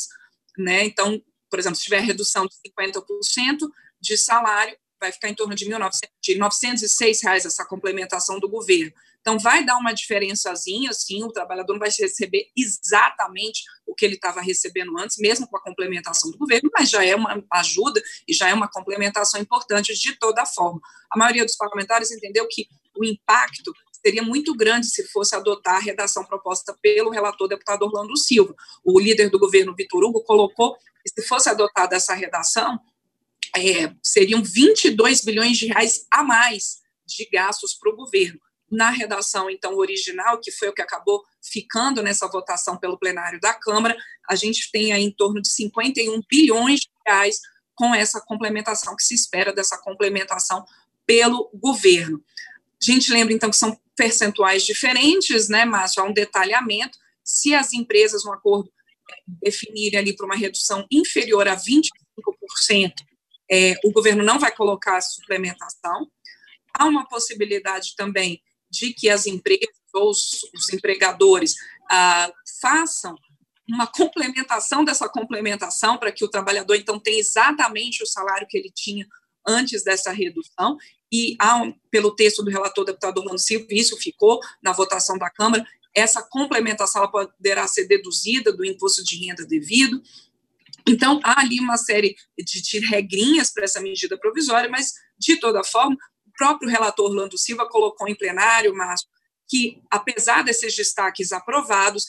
né? 0.59 0.85
Então, 0.85 1.23
por 1.50 1.59
exemplo, 1.59 1.76
se 1.76 1.85
tiver 1.85 2.00
redução 2.00 2.47
de 2.47 2.54
50% 2.71 3.69
de 4.00 4.16
salário, 4.16 4.76
vai 5.00 5.12
ficar 5.12 5.28
em 5.28 5.35
torno 5.35 5.54
de, 5.54 5.66
1900, 5.66 6.14
de 6.23 6.38
906 6.38 7.23
reais 7.23 7.45
essa 7.45 7.64
complementação 7.64 8.38
do 8.38 8.49
governo. 8.49 8.92
Então, 9.23 9.38
vai 9.38 9.64
dar 9.64 9.79
uma 9.79 9.93
diferençazinha, 9.93 10.93
sim, 10.93 11.23
o 11.23 11.31
trabalhador 11.31 11.73
não 11.73 11.81
vai 11.81 11.88
receber 11.88 12.49
exatamente 12.57 13.62
o 13.87 13.95
que 13.95 14.05
ele 14.05 14.17
estava 14.17 14.41
recebendo 14.41 14.99
antes, 14.99 15.17
mesmo 15.17 15.47
com 15.47 15.57
a 15.57 15.62
complementação 15.62 16.29
do 16.31 16.37
governo, 16.37 16.69
mas 16.76 16.91
já 16.91 17.05
é 17.05 17.14
uma 17.14 17.43
ajuda 17.52 18.02
e 18.26 18.35
já 18.35 18.49
é 18.49 18.55
uma 18.55 18.69
complementação 18.69 19.41
importante 19.41 19.95
de 19.95 20.19
toda 20.19 20.45
forma. 20.45 20.81
A 21.09 21.17
maioria 21.17 21.45
dos 21.45 21.57
parlamentares 21.57 22.11
entendeu 22.11 22.49
que 22.50 22.67
o 22.97 23.05
impacto 23.05 23.73
seria 24.05 24.25
muito 24.25 24.57
grande 24.57 24.87
se 24.87 25.07
fosse 25.09 25.37
adotar 25.37 25.76
a 25.76 25.81
redação 25.81 26.25
proposta 26.25 26.76
pelo 26.83 27.11
relator 27.11 27.47
deputado 27.47 27.85
Orlando 27.85 28.17
Silva. 28.17 28.55
O 28.85 28.99
líder 28.99 29.31
do 29.31 29.38
governo, 29.38 29.75
Vitor 29.75 30.02
Hugo, 30.02 30.25
colocou 30.25 30.76
que 30.76 31.11
se 31.14 31.29
fosse 31.29 31.49
adotada 31.49 31.95
essa 31.95 32.12
redação, 32.12 32.81
é, 33.57 33.95
seriam 34.02 34.43
22 34.43 35.25
bilhões 35.25 35.59
de 35.59 35.67
reais 35.67 36.07
a 36.11 36.25
mais 36.25 36.81
de 37.07 37.29
gastos 37.31 37.75
para 37.75 37.93
o 37.93 37.97
governo. 37.97 38.41
Na 38.73 38.88
redação, 38.88 39.50
então, 39.50 39.76
original, 39.76 40.41
que 40.41 40.50
foi 40.50 40.71
o 40.71 40.73
que 40.73 40.81
acabou 40.81 41.23
ficando 41.43 42.02
nessa 42.02 42.26
votação 42.26 42.79
pelo 42.79 42.99
plenário 42.99 43.38
da 43.38 43.52
Câmara, 43.52 43.95
a 44.26 44.35
gente 44.35 44.71
tem 44.73 44.95
aí 44.95 45.02
em 45.02 45.11
torno 45.11 45.43
de 45.43 45.50
51 45.50 46.23
bilhões 46.26 46.81
de 46.81 46.88
reais 47.07 47.38
com 47.75 47.95
essa 47.95 48.19
complementação, 48.19 48.97
que 48.97 49.02
se 49.02 49.14
espera 49.14 49.52
dessa 49.52 49.76
complementação 49.76 50.64
pelo 51.05 51.50
governo. 51.52 52.25
A 52.83 52.91
gente 52.91 53.12
lembra, 53.12 53.35
então, 53.35 53.50
que 53.50 53.57
são 53.57 53.79
percentuais 53.95 54.64
diferentes, 54.64 55.50
né, 55.50 55.67
Márcio? 55.67 56.02
Há 56.02 56.07
um 56.07 56.14
detalhamento. 56.14 56.99
Se 57.23 57.55
as 57.55 57.75
empresas, 57.75 58.25
no 58.25 58.33
acordo, 58.33 58.73
definirem 59.26 59.99
ali 59.99 60.17
para 60.17 60.25
uma 60.25 60.35
redução 60.35 60.87
inferior 60.91 61.47
a 61.47 61.57
25%, 61.57 62.93
é, 63.50 63.75
o 63.85 63.93
governo 63.93 64.25
não 64.25 64.38
vai 64.38 64.50
colocar 64.50 64.97
a 64.97 65.02
suplementação. 65.02 66.11
Há 66.73 66.87
uma 66.87 67.07
possibilidade 67.07 67.95
também 67.97 68.43
de 68.73 68.95
que 68.95 69.11
as 69.11 69.26
empresas 69.26 69.69
ou 69.95 70.11
os, 70.11 70.43
os 70.55 70.73
empregadores 70.73 71.55
ah, 71.91 72.33
façam 72.61 73.14
uma 73.69 73.87
complementação 73.87 74.85
dessa 74.85 75.09
complementação 75.09 75.99
para 75.99 76.11
que 76.11 76.25
o 76.25 76.29
trabalhador 76.29 76.75
então 76.75 76.99
tenha 76.99 77.21
exatamente 77.21 78.02
o 78.02 78.07
salário 78.07 78.47
que 78.49 78.57
ele 78.57 78.73
tinha 78.75 79.07
antes 79.47 79.85
dessa 79.85 80.11
redução 80.11 80.79
e 81.12 81.37
há, 81.38 81.61
pelo 81.91 82.14
texto 82.17 82.43
do 82.43 82.50
relator 82.50 82.87
deputado 82.87 83.19
Orlando 83.19 83.38
Silva, 83.38 83.67
isso 83.71 83.97
ficou 83.99 84.41
na 84.62 84.73
votação 84.73 85.19
da 85.19 85.29
Câmara, 85.29 85.64
essa 85.95 86.23
complementação 86.23 87.07
poderá 87.11 87.67
ser 87.69 87.87
deduzida 87.87 88.50
do 88.50 88.64
imposto 88.64 89.05
de 89.05 89.26
renda 89.26 89.45
devido. 89.45 90.02
Então, 90.88 91.21
há 91.23 91.41
ali 91.41 91.61
uma 91.61 91.76
série 91.76 92.17
de, 92.38 92.62
de 92.62 92.79
regrinhas 92.79 93.52
para 93.52 93.64
essa 93.64 93.81
medida 93.81 94.17
provisória, 94.17 94.71
mas, 94.71 94.95
de 95.19 95.38
toda 95.38 95.62
forma, 95.62 95.97
próprio 96.37 96.69
relator 96.69 97.11
Orlando 97.11 97.39
Silva 97.39 97.69
colocou 97.69 98.09
em 98.09 98.15
plenário, 98.15 98.75
Márcio, 98.75 99.09
que, 99.49 99.83
apesar 99.91 100.43
desses 100.43 100.75
destaques 100.75 101.33
aprovados, 101.33 102.07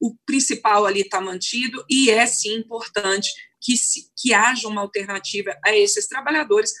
o 0.00 0.14
principal 0.26 0.84
ali 0.84 1.00
está 1.00 1.20
mantido 1.20 1.84
e 1.88 2.10
é, 2.10 2.26
sim, 2.26 2.54
importante 2.54 3.30
que, 3.60 3.76
se, 3.76 4.10
que 4.16 4.34
haja 4.34 4.68
uma 4.68 4.82
alternativa 4.82 5.56
a 5.64 5.74
esses 5.74 6.06
trabalhadores 6.06 6.72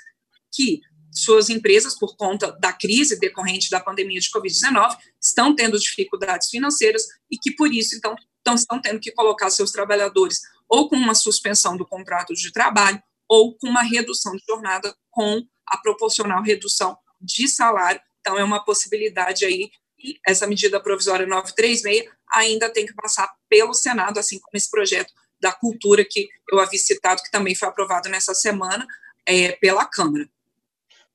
que 0.52 0.80
suas 1.10 1.48
empresas, 1.48 1.98
por 1.98 2.14
conta 2.16 2.52
da 2.60 2.72
crise 2.72 3.18
decorrente 3.18 3.70
da 3.70 3.80
pandemia 3.80 4.20
de 4.20 4.30
Covid-19, 4.30 4.96
estão 5.20 5.54
tendo 5.54 5.78
dificuldades 5.78 6.50
financeiras 6.50 7.04
e 7.30 7.38
que, 7.38 7.52
por 7.52 7.72
isso, 7.72 7.96
então, 7.96 8.14
estão, 8.36 8.54
estão 8.54 8.80
tendo 8.80 9.00
que 9.00 9.12
colocar 9.12 9.48
seus 9.48 9.70
trabalhadores 9.70 10.40
ou 10.68 10.88
com 10.88 10.96
uma 10.96 11.14
suspensão 11.14 11.76
do 11.76 11.86
contrato 11.86 12.34
de 12.34 12.52
trabalho 12.52 13.02
ou 13.28 13.56
com 13.56 13.68
uma 13.68 13.82
redução 13.82 14.36
de 14.36 14.44
jornada 14.46 14.94
com 15.10 15.42
a 15.68 15.78
proporcional 15.78 16.42
redução 16.42 16.96
de 17.20 17.48
salário. 17.48 18.00
Então, 18.20 18.38
é 18.38 18.44
uma 18.44 18.64
possibilidade 18.64 19.44
aí. 19.44 19.70
E 19.98 20.18
essa 20.26 20.46
medida 20.46 20.80
provisória 20.80 21.26
936 21.26 22.08
ainda 22.32 22.68
tem 22.68 22.86
que 22.86 22.94
passar 22.94 23.30
pelo 23.48 23.72
Senado, 23.72 24.18
assim 24.18 24.38
como 24.38 24.50
esse 24.54 24.70
projeto 24.70 25.12
da 25.40 25.52
cultura 25.52 26.04
que 26.04 26.28
eu 26.50 26.58
havia 26.58 26.78
citado, 26.78 27.22
que 27.22 27.30
também 27.30 27.54
foi 27.54 27.68
aprovado 27.68 28.08
nessa 28.08 28.34
semana 28.34 28.86
é, 29.26 29.52
pela 29.52 29.84
Câmara. 29.84 30.28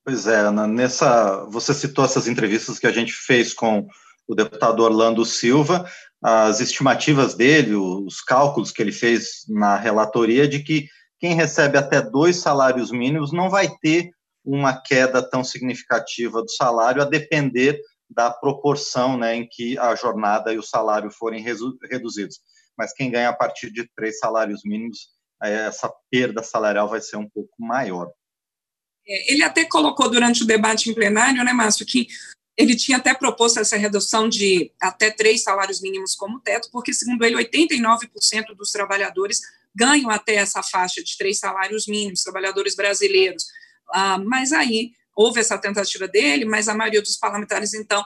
Pois 0.04 0.26
é, 0.26 0.36
Ana, 0.36 0.68
nessa, 0.68 1.46
você 1.46 1.74
citou 1.74 2.04
essas 2.04 2.28
entrevistas 2.28 2.80
que 2.80 2.88
a 2.88 2.92
gente 2.92 3.14
fez 3.14 3.54
com 3.54 3.88
o 4.28 4.36
deputado 4.36 4.82
Orlando 4.82 5.24
Silva, 5.26 5.90
as 6.24 6.60
estimativas 6.60 7.34
dele, 7.34 7.76
os 7.76 8.22
cálculos 8.22 8.72
que 8.72 8.82
ele 8.82 8.92
fez 8.92 9.46
na 9.48 9.76
relatoria 9.76 10.48
de 10.48 10.64
que 10.64 10.88
quem 11.20 11.36
recebe 11.36 11.78
até 11.78 12.02
dois 12.02 12.38
salários 12.38 12.92
mínimos 12.92 13.32
não 13.32 13.50
vai 13.50 13.70
ter 13.82 14.12
uma 14.44 14.80
queda 14.80 15.22
tão 15.22 15.44
significativa 15.44 16.42
do 16.42 16.50
salário, 16.50 17.02
a 17.02 17.06
depender 17.06 17.80
da 18.10 18.30
proporção 18.30 19.18
né, 19.18 19.36
em 19.36 19.48
que 19.48 19.78
a 19.78 19.96
jornada 19.96 20.54
e 20.54 20.58
o 20.58 20.64
salário 20.64 21.10
forem 21.12 21.42
reduzidos. 21.42 22.40
Mas 22.78 22.94
quem 22.94 23.10
ganha 23.10 23.30
a 23.30 23.36
partir 23.36 23.72
de 23.72 23.90
três 23.96 24.20
salários 24.20 24.62
mínimos, 24.66 25.10
essa 25.42 25.92
perda 26.10 26.44
salarial 26.44 26.90
vai 26.90 27.00
ser 27.00 27.18
um 27.18 27.30
pouco 27.30 27.54
maior. 27.60 28.12
É, 29.08 29.34
ele 29.34 29.44
até 29.44 29.66
colocou 29.66 30.10
durante 30.10 30.44
o 30.44 30.48
debate 30.48 30.90
em 30.90 30.94
plenário, 30.94 31.44
né, 31.44 31.54
Márcio, 31.54 31.86
que 31.86 32.08
ele 32.58 32.76
tinha 32.76 32.98
até 32.98 33.14
proposto 33.14 33.60
essa 33.60 33.78
redução 33.78 34.30
de 34.30 34.72
até 34.80 35.10
três 35.10 35.42
salários 35.42 35.82
mínimos 35.82 36.16
como 36.16 36.40
teto, 36.40 36.70
porque, 36.72 36.94
segundo 36.94 37.24
ele, 37.24 37.36
89% 37.36 38.56
dos 38.56 38.72
trabalhadores 38.72 39.40
ganham 39.74 40.10
até 40.10 40.36
essa 40.36 40.62
faixa 40.62 41.02
de 41.02 41.18
três 41.18 41.40
salários 41.40 41.88
mínimos, 41.88 42.24
trabalhadores 42.24 42.76
brasileiros. 42.76 43.46
Ah, 43.94 44.18
mas 44.18 44.52
aí 44.52 44.92
houve 45.16 45.40
essa 45.40 45.58
tentativa 45.58 46.08
dele, 46.08 46.46
mas 46.46 46.68
a 46.68 46.76
maioria 46.76 47.02
dos 47.02 47.18
parlamentares, 47.18 47.74
então, 47.74 48.04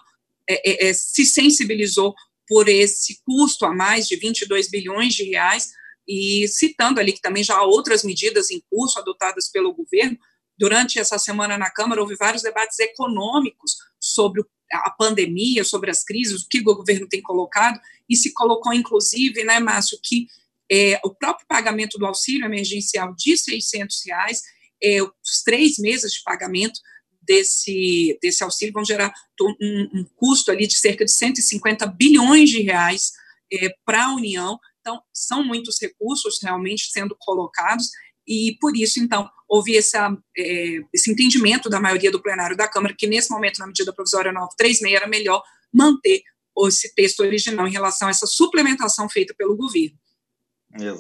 é, 0.50 0.88
é, 0.88 0.90
é 0.90 0.94
se 0.94 1.26
sensibilizou 1.26 2.14
por 2.48 2.68
esse 2.68 3.22
custo 3.24 3.66
a 3.66 3.74
mais 3.74 4.08
de 4.08 4.16
22 4.16 4.70
bilhões 4.70 5.14
de 5.14 5.24
reais, 5.24 5.72
e 6.08 6.48
citando 6.48 7.00
ali 7.00 7.14
que 7.14 7.22
também 7.22 7.44
já 7.44 7.56
há 7.56 7.64
outras 7.64 8.04
medidas 8.04 8.52
em 8.52 8.62
curso 8.70 9.00
adotadas 9.00 9.50
pelo 9.50 9.74
governo, 9.74 10.18
Durante 10.58 11.00
essa 11.00 11.18
semana 11.20 11.58
na 11.58 11.70
Câmara, 11.70 12.02
houve 12.02 12.16
vários 12.16 12.42
debates 12.42 12.80
econômicos 12.80 13.76
sobre 14.00 14.42
a 14.72 14.90
pandemia, 14.90 15.64
sobre 15.64 15.92
as 15.92 16.04
crises, 16.04 16.42
o 16.42 16.48
que 16.50 16.60
o 16.60 16.76
governo 16.76 17.08
tem 17.08 17.22
colocado, 17.22 17.80
e 18.10 18.16
se 18.16 18.34
colocou, 18.34 18.74
inclusive, 18.74 19.44
né, 19.44 19.60
Márcio, 19.60 20.00
que 20.02 20.28
é, 20.72 21.00
o 21.04 21.14
próprio 21.14 21.46
pagamento 21.48 21.98
do 21.98 22.06
auxílio 22.06 22.46
emergencial 22.46 23.14
de 23.16 23.38
600 23.38 24.02
reais, 24.06 24.42
é, 24.86 25.02
os 25.02 25.42
três 25.44 25.78
meses 25.78 26.14
de 26.14 26.24
pagamento 26.24 26.80
desse, 27.22 28.18
desse 28.22 28.44
auxílio 28.44 28.74
vão 28.74 28.86
gerar 28.86 29.12
um, 29.42 29.90
um 29.94 30.06
custo 30.16 30.52
ali 30.52 30.68
de 30.68 30.76
cerca 30.76 31.04
de 31.04 31.12
150 31.12 31.88
bilhões 31.88 32.50
de 32.50 32.62
reais 32.62 33.12
é, 33.52 33.70
para 33.84 34.06
a 34.06 34.14
União. 34.14 34.60
Então, 34.80 35.02
são 35.12 35.44
muitos 35.44 35.78
recursos 35.82 36.38
realmente 36.42 36.92
sendo 36.92 37.16
colocados, 37.20 37.90
e 38.28 38.58
por 38.60 38.76
isso, 38.76 39.00
então, 39.00 39.30
houve 39.48 39.78
essa, 39.78 40.16
é, 40.38 40.80
esse 40.94 41.12
entendimento 41.12 41.70
da 41.70 41.80
maioria 41.80 42.12
do 42.12 42.22
plenário 42.22 42.58
da 42.58 42.68
Câmara 42.68 42.96
que, 42.98 43.08
nesse 43.08 43.30
momento, 43.30 43.60
na 43.60 43.68
medida 43.68 43.94
provisória 43.94 44.32
936, 44.32 44.94
era 44.94 45.08
melhor 45.08 45.44
manter 45.72 46.24
esse 46.68 46.94
texto 46.96 47.20
original 47.20 47.68
em 47.68 47.72
relação 47.72 48.08
a 48.08 48.12
essa 48.12 48.26
suplementação 48.26 49.10
feita 49.10 49.34
pelo 49.38 49.56
governo. 49.56 49.98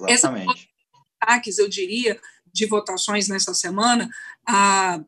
Exatamente. 0.07 0.69
Ataques, 1.19 1.57
eu 1.57 1.67
diria, 1.67 2.19
de 2.55 2.65
votações 2.65 3.27
nessa 3.27 3.53
semana, 3.53 4.09
a, 4.47 4.99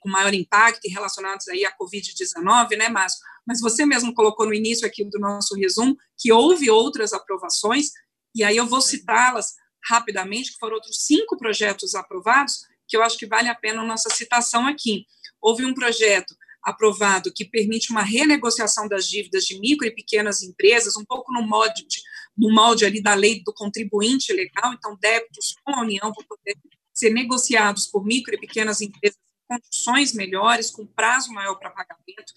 com 0.00 0.08
maior 0.08 0.32
impacto 0.32 0.88
relacionados 0.88 1.46
aí 1.48 1.64
à 1.66 1.76
Covid-19, 1.76 2.78
né, 2.78 2.88
Márcio? 2.88 3.20
Mas 3.46 3.60
você 3.60 3.84
mesmo 3.84 4.14
colocou 4.14 4.46
no 4.46 4.54
início 4.54 4.86
aqui 4.86 5.04
do 5.04 5.18
nosso 5.18 5.54
resumo 5.54 5.94
que 6.18 6.32
houve 6.32 6.70
outras 6.70 7.12
aprovações, 7.12 7.90
e 8.34 8.42
aí 8.42 8.56
eu 8.56 8.66
vou 8.66 8.80
citá-las 8.80 9.54
rapidamente, 9.84 10.52
que 10.52 10.58
foram 10.58 10.76
outros 10.76 11.04
cinco 11.04 11.36
projetos 11.36 11.94
aprovados, 11.94 12.60
que 12.88 12.96
eu 12.96 13.02
acho 13.02 13.18
que 13.18 13.26
vale 13.26 13.48
a 13.48 13.54
pena 13.54 13.82
a 13.82 13.86
nossa 13.86 14.08
citação 14.08 14.66
aqui. 14.66 15.04
Houve 15.40 15.64
um 15.66 15.74
projeto 15.74 16.34
aprovado 16.62 17.32
que 17.32 17.44
permite 17.44 17.90
uma 17.90 18.02
renegociação 18.02 18.88
das 18.88 19.06
dívidas 19.06 19.44
de 19.44 19.58
micro 19.58 19.86
e 19.86 19.94
pequenas 19.94 20.42
empresas, 20.42 20.96
um 20.96 21.04
pouco 21.04 21.32
no 21.32 21.42
molde, 21.42 21.86
de, 21.86 22.00
no 22.40 22.50
molde 22.50 22.86
ali 22.86 23.02
da 23.02 23.12
lei 23.14 23.42
do 23.44 23.52
contribuinte 23.52 24.32
legal, 24.32 24.72
então 24.72 24.96
débitos 24.98 25.54
com 25.62 25.74
a 25.74 25.82
União 25.82 26.10
vão 26.10 26.24
poder 26.26 26.56
ser 26.92 27.10
negociados 27.10 27.86
por 27.86 28.04
micro 28.04 28.34
e 28.34 28.40
pequenas 28.40 28.80
empresas 28.80 29.18
em 29.18 29.54
condições 29.54 30.14
melhores, 30.14 30.70
com 30.70 30.86
prazo 30.86 31.32
maior 31.32 31.56
para 31.56 31.68
pagamento. 31.68 32.32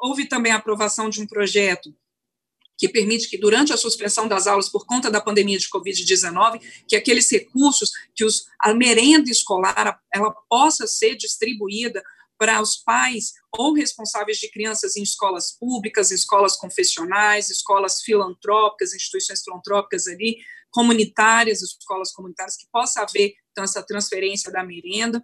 Houve 0.00 0.26
também 0.26 0.50
a 0.50 0.56
aprovação 0.56 1.08
de 1.08 1.22
um 1.22 1.26
projeto 1.26 1.94
que 2.76 2.88
permite 2.88 3.28
que, 3.30 3.38
durante 3.38 3.72
a 3.72 3.76
suspensão 3.76 4.26
das 4.26 4.48
aulas 4.48 4.68
por 4.68 4.84
conta 4.84 5.08
da 5.08 5.20
pandemia 5.20 5.56
de 5.56 5.68
Covid-19, 5.70 6.60
que 6.88 6.96
aqueles 6.96 7.30
recursos, 7.30 7.92
que 8.12 8.24
os, 8.24 8.46
a 8.60 8.74
merenda 8.74 9.30
escolar, 9.30 10.00
ela 10.12 10.32
possa 10.48 10.84
ser 10.88 11.14
distribuída 11.14 12.02
para 12.38 12.60
os 12.60 12.76
pais 12.76 13.32
ou 13.56 13.72
responsáveis 13.74 14.38
de 14.38 14.50
crianças 14.50 14.96
em 14.96 15.02
escolas 15.02 15.56
públicas, 15.58 16.10
escolas 16.10 16.56
confessionais, 16.56 17.50
escolas 17.50 18.02
filantrópicas, 18.02 18.94
instituições 18.94 19.42
filantrópicas 19.42 20.06
ali, 20.06 20.38
comunitárias, 20.70 21.62
escolas 21.62 22.12
comunitárias, 22.12 22.56
que 22.56 22.66
possa 22.72 23.02
haver, 23.02 23.34
então, 23.52 23.62
essa 23.62 23.82
transferência 23.82 24.50
da 24.50 24.64
merenda. 24.64 25.22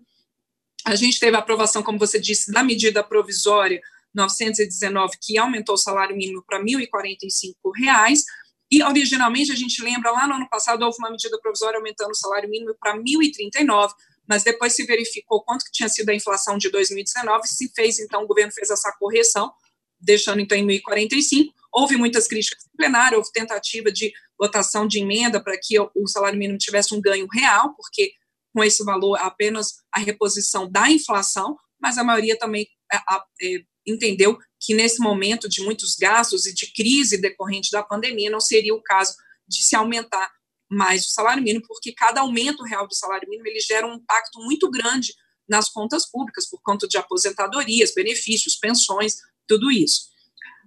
A 0.87 0.95
gente 0.95 1.19
teve 1.19 1.37
a 1.37 1.41
aprovação, 1.41 1.83
como 1.83 1.99
você 1.99 2.19
disse, 2.19 2.53
da 2.53 2.63
medida 2.63 3.03
provisória 3.03 3.81
919, 4.15 5.19
que 5.21 5.37
aumentou 5.39 5.75
o 5.75 5.79
salário 5.79 6.17
mínimo 6.17 6.43
para 6.47 6.59
R$ 6.59 6.65
1.045, 6.65 8.23
e 8.71 8.83
originalmente 8.85 9.51
a 9.51 9.57
gente 9.57 9.83
lembra, 9.83 10.13
lá 10.13 10.29
no 10.29 10.35
ano 10.35 10.49
passado 10.49 10.85
houve 10.85 10.99
uma 10.99 11.11
medida 11.11 11.39
provisória 11.41 11.77
aumentando 11.77 12.13
o 12.13 12.17
salário 12.17 12.49
mínimo 12.49 12.75
para 12.79 12.93
R$ 12.93 13.01
1.039, 13.01 13.93
mas 14.31 14.45
depois 14.45 14.77
se 14.77 14.85
verificou 14.85 15.43
quanto 15.43 15.65
que 15.65 15.73
tinha 15.73 15.89
sido 15.89 16.09
a 16.09 16.15
inflação 16.15 16.57
de 16.57 16.71
2019, 16.71 17.49
se 17.49 17.69
fez, 17.75 17.99
então, 17.99 18.23
o 18.23 18.29
governo 18.29 18.53
fez 18.53 18.71
essa 18.71 18.95
correção, 18.97 19.53
deixando 20.01 20.41
então 20.41 20.57
em 20.57 20.65
1.045, 20.65 21.49
houve 21.73 21.97
muitas 21.97 22.29
críticas 22.29 22.65
no 22.65 22.77
plenário, 22.77 23.19
houve 23.19 23.33
tentativa 23.33 23.91
de 23.91 24.13
votação 24.39 24.87
de 24.87 25.01
emenda 25.01 25.43
para 25.43 25.59
que 25.61 25.77
o 25.81 26.07
salário 26.07 26.39
mínimo 26.39 26.59
tivesse 26.59 26.95
um 26.95 27.01
ganho 27.01 27.27
real, 27.27 27.75
porque 27.75 28.13
com 28.55 28.63
esse 28.63 28.85
valor 28.85 29.17
apenas 29.17 29.81
a 29.93 29.99
reposição 29.99 30.71
da 30.71 30.89
inflação, 30.89 31.57
mas 31.81 31.99
a 31.99 32.05
maioria 32.05 32.39
também 32.39 32.69
é, 32.93 32.97
é, 32.97 33.63
entendeu 33.85 34.39
que 34.61 34.75
nesse 34.75 35.01
momento 35.01 35.49
de 35.49 35.61
muitos 35.65 35.97
gastos 35.97 36.47
e 36.47 36.55
de 36.55 36.73
crise 36.73 37.21
decorrente 37.21 37.73
da 37.73 37.83
pandemia 37.83 38.31
não 38.31 38.41
seria 38.41 38.77
o 38.77 38.83
caso 38.83 39.13
de 39.49 39.61
se 39.61 39.75
aumentar 39.75 40.31
mais 40.71 41.05
o 41.05 41.11
salário 41.11 41.43
mínimo, 41.43 41.65
porque 41.67 41.93
cada 41.93 42.21
aumento 42.21 42.63
real 42.63 42.87
do 42.87 42.95
salário 42.95 43.29
mínimo 43.29 43.49
ele 43.49 43.61
gera 43.61 43.87
um 43.87 43.95
impacto 43.95 44.41
muito 44.41 44.71
grande 44.71 45.13
nas 45.49 45.69
contas 45.69 46.09
públicas, 46.09 46.49
por 46.49 46.61
conta 46.63 46.87
de 46.87 46.97
aposentadorias, 46.97 47.93
benefícios, 47.93 48.57
pensões, 48.57 49.17
tudo 49.49 49.71
isso. 49.71 50.11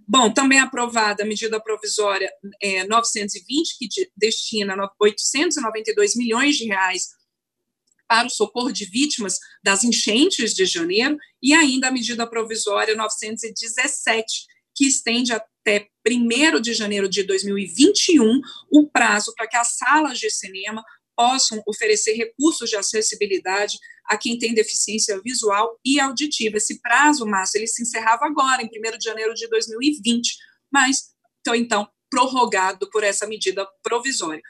Bom, 0.05 0.33
também 0.33 0.59
aprovada 0.59 1.23
a 1.23 1.25
medida 1.25 1.61
provisória 1.61 2.29
é, 2.61 2.85
920, 2.85 3.77
que 3.77 3.87
de, 3.87 4.11
destina 4.17 4.75
892 4.99 6.15
milhões 6.15 6.57
de 6.57 6.65
reais 6.65 7.07
para 8.05 8.27
o 8.27 8.29
socorro 8.29 8.73
de 8.73 8.83
vítimas 8.85 9.37
das 9.63 9.85
enchentes 9.85 10.53
de 10.53 10.65
janeiro, 10.65 11.17
e 11.41 11.53
ainda 11.53 11.87
a 11.87 11.91
medida 11.91 12.29
provisória 12.29 12.93
917, 12.95 14.45
que 14.75 14.85
estende 14.85 15.31
até 15.31 15.87
1 16.07 16.61
de 16.61 16.73
janeiro 16.73 17.07
de 17.09 17.23
2021 17.23 18.41
o 18.71 18.89
prazo 18.89 19.33
para 19.35 19.47
que 19.47 19.57
as 19.57 19.77
salas 19.77 20.19
de 20.19 20.29
cinema 20.29 20.83
possam 21.15 21.61
oferecer 21.67 22.13
recursos 22.13 22.69
de 22.69 22.75
acessibilidade 22.75 23.77
a 24.05 24.17
quem 24.17 24.37
tem 24.37 24.53
deficiência 24.53 25.19
visual 25.21 25.79
e 25.85 25.99
auditiva. 25.99 26.57
Esse 26.57 26.81
prazo, 26.81 27.25
Márcio, 27.25 27.59
ele 27.59 27.67
se 27.67 27.81
encerrava 27.83 28.25
agora, 28.25 28.61
em 28.61 28.67
1 28.67 28.97
de 28.97 29.05
janeiro 29.05 29.33
de 29.33 29.47
2020, 29.47 30.35
mas, 30.71 31.13
então, 31.39 31.55
então, 31.55 31.89
prorrogado 32.09 32.89
por 32.89 33.03
essa 33.03 33.25
medida 33.25 33.67
provisória. 33.81 34.41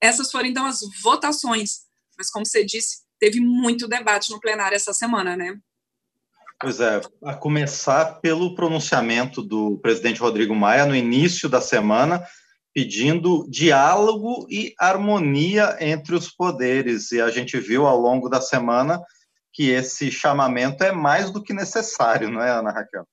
Essas 0.00 0.30
foram, 0.30 0.46
então, 0.46 0.66
as 0.66 0.80
votações, 1.02 1.80
mas, 2.16 2.30
como 2.30 2.46
você 2.46 2.64
disse, 2.64 3.02
teve 3.18 3.40
muito 3.40 3.88
debate 3.88 4.30
no 4.30 4.40
plenário 4.40 4.76
essa 4.76 4.92
semana, 4.92 5.36
né? 5.36 5.58
Pois 6.60 6.78
é, 6.78 7.00
a 7.24 7.34
começar 7.34 8.20
pelo 8.20 8.54
pronunciamento 8.54 9.40
do 9.40 9.78
presidente 9.78 10.20
Rodrigo 10.20 10.54
Maia 10.54 10.84
no 10.84 10.94
início 10.94 11.48
da 11.48 11.58
semana, 11.58 12.22
pedindo 12.74 13.46
diálogo 13.48 14.46
e 14.50 14.74
harmonia 14.78 15.78
entre 15.80 16.14
os 16.14 16.28
poderes. 16.28 17.12
E 17.12 17.20
a 17.20 17.30
gente 17.30 17.58
viu 17.58 17.86
ao 17.86 17.98
longo 17.98 18.28
da 18.28 18.42
semana 18.42 19.00
que 19.54 19.70
esse 19.70 20.10
chamamento 20.10 20.84
é 20.84 20.92
mais 20.92 21.30
do 21.30 21.42
que 21.42 21.54
necessário, 21.54 22.30
não 22.30 22.42
é, 22.42 22.50
Ana 22.50 22.70
Raquel? 22.70 23.06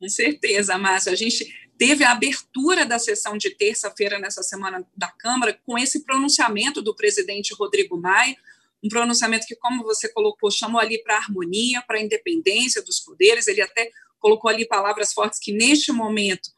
Com 0.00 0.08
certeza, 0.08 0.78
Márcio. 0.78 1.12
A 1.12 1.16
gente 1.16 1.52
teve 1.76 2.04
a 2.04 2.12
abertura 2.12 2.86
da 2.86 2.98
sessão 3.00 3.36
de 3.36 3.50
terça-feira 3.50 4.20
nessa 4.20 4.42
semana 4.44 4.86
da 4.96 5.08
Câmara 5.08 5.58
com 5.66 5.76
esse 5.76 6.04
pronunciamento 6.04 6.80
do 6.80 6.94
presidente 6.94 7.52
Rodrigo 7.54 8.00
Maia, 8.00 8.36
um 8.82 8.88
pronunciamento 8.88 9.46
que, 9.46 9.56
como 9.56 9.82
você 9.82 10.08
colocou, 10.08 10.50
chamou 10.50 10.80
ali 10.80 11.02
para 11.02 11.16
harmonia, 11.16 11.82
para 11.82 12.00
independência 12.00 12.82
dos 12.82 13.00
poderes. 13.00 13.46
Ele 13.48 13.60
até 13.60 13.90
colocou 14.18 14.50
ali 14.50 14.66
palavras 14.66 15.12
fortes 15.12 15.38
que, 15.38 15.52
neste 15.52 15.92
momento, 15.92 16.50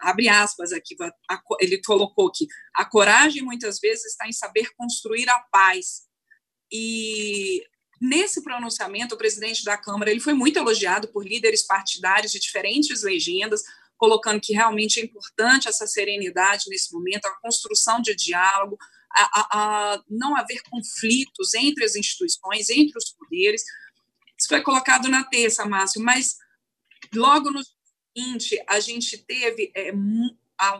abre 0.00 0.28
aspas 0.28 0.72
aqui, 0.72 0.96
ele 1.60 1.80
colocou 1.82 2.30
que 2.30 2.46
a 2.74 2.84
coragem 2.84 3.42
muitas 3.42 3.78
vezes 3.80 4.06
está 4.06 4.26
em 4.26 4.32
saber 4.32 4.70
construir 4.76 5.28
a 5.28 5.38
paz. 5.52 6.02
E 6.70 7.62
nesse 8.00 8.42
pronunciamento, 8.42 9.14
o 9.14 9.18
presidente 9.18 9.64
da 9.64 9.76
Câmara 9.76 10.10
ele 10.10 10.20
foi 10.20 10.34
muito 10.34 10.58
elogiado 10.58 11.08
por 11.08 11.26
líderes 11.26 11.66
partidários 11.66 12.32
de 12.32 12.38
diferentes 12.38 13.02
legendas, 13.02 13.62
colocando 13.96 14.40
que 14.40 14.52
realmente 14.52 15.00
é 15.00 15.04
importante 15.04 15.68
essa 15.68 15.86
serenidade 15.86 16.64
nesse 16.68 16.92
momento, 16.92 17.26
a 17.26 17.40
construção 17.40 18.00
de 18.00 18.14
diálogo, 18.14 18.78
a, 19.24 19.48
a, 19.52 20.02
não 20.08 20.36
haver 20.36 20.60
conflitos 20.70 21.54
entre 21.54 21.84
as 21.84 21.94
instituições, 21.96 22.68
entre 22.70 22.96
os 22.96 23.10
poderes. 23.12 23.62
Isso 24.38 24.48
foi 24.48 24.60
colocado 24.62 25.08
na 25.08 25.24
terça, 25.24 25.64
Márcio, 25.66 26.02
mas 26.02 26.36
logo 27.14 27.50
no 27.50 27.60
seguinte, 27.62 28.62
a 28.68 28.80
gente 28.80 29.18
teve 29.18 29.72
é, 29.74 29.92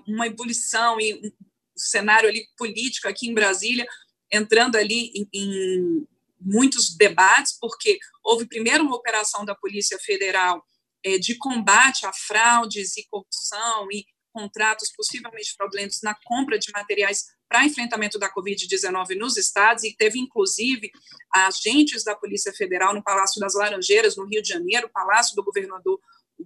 uma 0.06 0.26
ebulição 0.26 1.00
e 1.00 1.14
um 1.14 1.32
cenário 1.76 2.28
ali 2.28 2.46
político 2.56 3.08
aqui 3.08 3.28
em 3.28 3.34
Brasília, 3.34 3.86
entrando 4.32 4.76
ali 4.76 5.12
em, 5.14 5.28
em 5.32 6.06
muitos 6.40 6.96
debates, 6.96 7.56
porque 7.58 7.98
houve 8.22 8.46
primeiro 8.46 8.84
uma 8.84 8.96
operação 8.96 9.44
da 9.44 9.54
Polícia 9.54 9.98
Federal 9.98 10.64
é, 11.04 11.18
de 11.18 11.36
combate 11.36 12.06
a 12.06 12.12
fraudes 12.12 12.96
e 12.96 13.06
corrupção 13.08 13.88
e 13.90 14.04
contratos 14.32 14.92
possivelmente 14.96 15.54
fraudulentos 15.56 16.00
na 16.02 16.14
compra 16.24 16.58
de 16.58 16.70
materiais 16.72 17.24
para 17.48 17.64
enfrentamento 17.64 18.18
da 18.18 18.32
Covid-19 18.32 19.16
nos 19.16 19.36
estados, 19.36 19.84
e 19.84 19.96
teve, 19.96 20.18
inclusive, 20.18 20.90
agentes 21.32 22.04
da 22.04 22.14
Polícia 22.14 22.52
Federal 22.52 22.94
no 22.94 23.02
Palácio 23.02 23.40
das 23.40 23.54
Laranjeiras, 23.54 24.16
no 24.16 24.26
Rio 24.26 24.42
de 24.42 24.48
Janeiro, 24.48 24.90
Palácio 24.92 25.34
do 25.34 25.42
Governador 25.42 25.98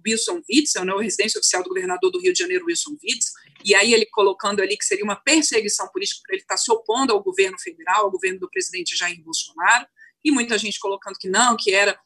Wilson 0.05 0.41
Witzel, 0.49 0.85
né, 0.85 0.93
residência 0.99 1.37
oficial 1.39 1.61
do 1.61 1.69
governador 1.69 2.11
do 2.11 2.19
Rio 2.19 2.33
de 2.33 2.39
Janeiro, 2.39 2.65
Wilson 2.65 2.91
Witzel, 3.03 3.33
e 3.63 3.75
aí 3.75 3.93
ele 3.93 4.05
colocando 4.07 4.61
ali 4.61 4.75
que 4.75 4.85
seria 4.85 5.03
uma 5.03 5.15
perseguição 5.15 5.87
política 5.89 6.21
para 6.25 6.35
ele 6.35 6.41
estar 6.41 6.57
se 6.57 6.71
opondo 6.71 7.13
ao 7.13 7.21
governo 7.21 7.59
federal, 7.59 8.05
ao 8.05 8.11
governo 8.11 8.39
do 8.39 8.49
presidente 8.49 8.97
Jair 8.97 9.21
Bolsonaro, 9.23 9.85
e 10.23 10.31
muita 10.31 10.57
gente 10.57 10.79
colocando 10.79 11.17
que 11.19 11.29
não, 11.29 11.55
que 11.55 11.73
era 11.73 11.99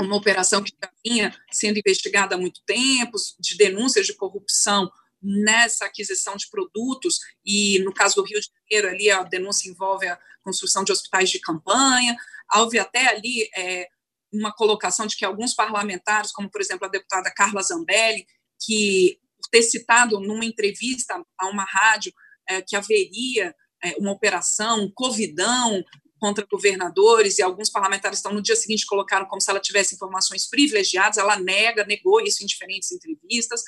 uma 0.00 0.16
operação 0.16 0.62
que 0.62 0.72
já 0.82 0.90
vinha 1.04 1.34
sendo 1.52 1.78
investigada 1.78 2.34
há 2.34 2.38
muito 2.38 2.60
tempo, 2.66 3.16
de 3.38 3.56
denúncias 3.56 4.06
de 4.06 4.14
corrupção 4.14 4.90
nessa 5.24 5.86
aquisição 5.86 6.36
de 6.36 6.48
produtos, 6.50 7.18
e 7.44 7.78
no 7.80 7.92
caso 7.92 8.16
do 8.16 8.24
Rio 8.24 8.40
de 8.40 8.48
Janeiro, 8.70 8.94
ali 8.94 9.10
a 9.10 9.22
denúncia 9.22 9.70
envolve 9.70 10.06
a 10.06 10.18
construção 10.42 10.84
de 10.84 10.92
hospitais 10.92 11.30
de 11.30 11.40
campanha, 11.40 12.14
houve 12.54 12.78
até 12.78 13.08
ali 13.08 13.48
é, 13.56 13.88
uma 14.32 14.52
colocação 14.52 15.06
de 15.06 15.16
que 15.16 15.24
alguns 15.24 15.54
parlamentares, 15.54 16.30
como 16.30 16.50
por 16.50 16.60
exemplo 16.60 16.86
a 16.86 16.90
deputada 16.90 17.32
Carla 17.34 17.62
Zambelli, 17.62 18.26
que 18.60 19.18
por 19.38 19.48
ter 19.50 19.62
citado 19.62 20.20
numa 20.20 20.44
entrevista 20.44 21.22
a 21.38 21.46
uma 21.48 21.64
rádio 21.64 22.12
é, 22.48 22.60
que 22.60 22.76
haveria 22.76 23.54
é, 23.82 23.94
uma 23.98 24.12
operação, 24.12 24.84
um 24.84 24.92
covidão 24.92 25.82
contra 26.18 26.46
governadores, 26.50 27.38
e 27.38 27.42
alguns 27.42 27.68
parlamentares 27.68 28.18
estão 28.18 28.32
no 28.32 28.42
dia 28.42 28.56
seguinte 28.56 28.86
colocaram 28.86 29.26
como 29.26 29.40
se 29.40 29.50
ela 29.50 29.60
tivesse 29.60 29.94
informações 29.94 30.48
privilegiadas, 30.48 31.18
ela 31.18 31.38
nega, 31.38 31.84
negou 31.84 32.20
isso 32.20 32.42
em 32.42 32.46
diferentes 32.46 32.90
entrevistas. 32.92 33.62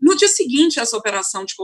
No 0.00 0.16
dia 0.16 0.28
seguinte, 0.28 0.80
essa 0.80 0.96
operação 0.96 1.44
de 1.44 1.54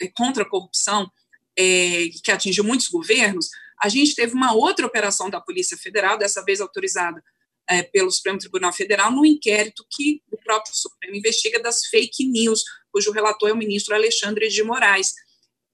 é, 0.00 0.08
contra 0.08 0.42
a 0.42 0.48
corrupção, 0.48 1.10
é, 1.58 2.08
que 2.22 2.30
atingiu 2.30 2.64
muitos 2.64 2.88
governos, 2.88 3.48
a 3.82 3.88
gente 3.88 4.14
teve 4.14 4.34
uma 4.34 4.54
outra 4.54 4.86
operação 4.86 5.30
da 5.30 5.40
Polícia 5.40 5.76
Federal, 5.76 6.18
dessa 6.18 6.44
vez 6.44 6.60
autorizada 6.60 7.22
é, 7.68 7.82
pelo 7.82 8.10
Supremo 8.10 8.38
Tribunal 8.38 8.72
Federal 8.72 9.10
no 9.10 9.24
inquérito 9.24 9.84
que 9.90 10.22
o 10.30 10.36
próprio 10.38 10.74
Supremo 10.74 11.16
investiga 11.16 11.60
das 11.60 11.86
fake 11.86 12.26
news, 12.26 12.62
cujo 12.92 13.10
relator 13.10 13.48
é 13.48 13.52
o 13.52 13.56
ministro 13.56 13.94
Alexandre 13.94 14.48
de 14.48 14.62
Moraes. 14.62 15.12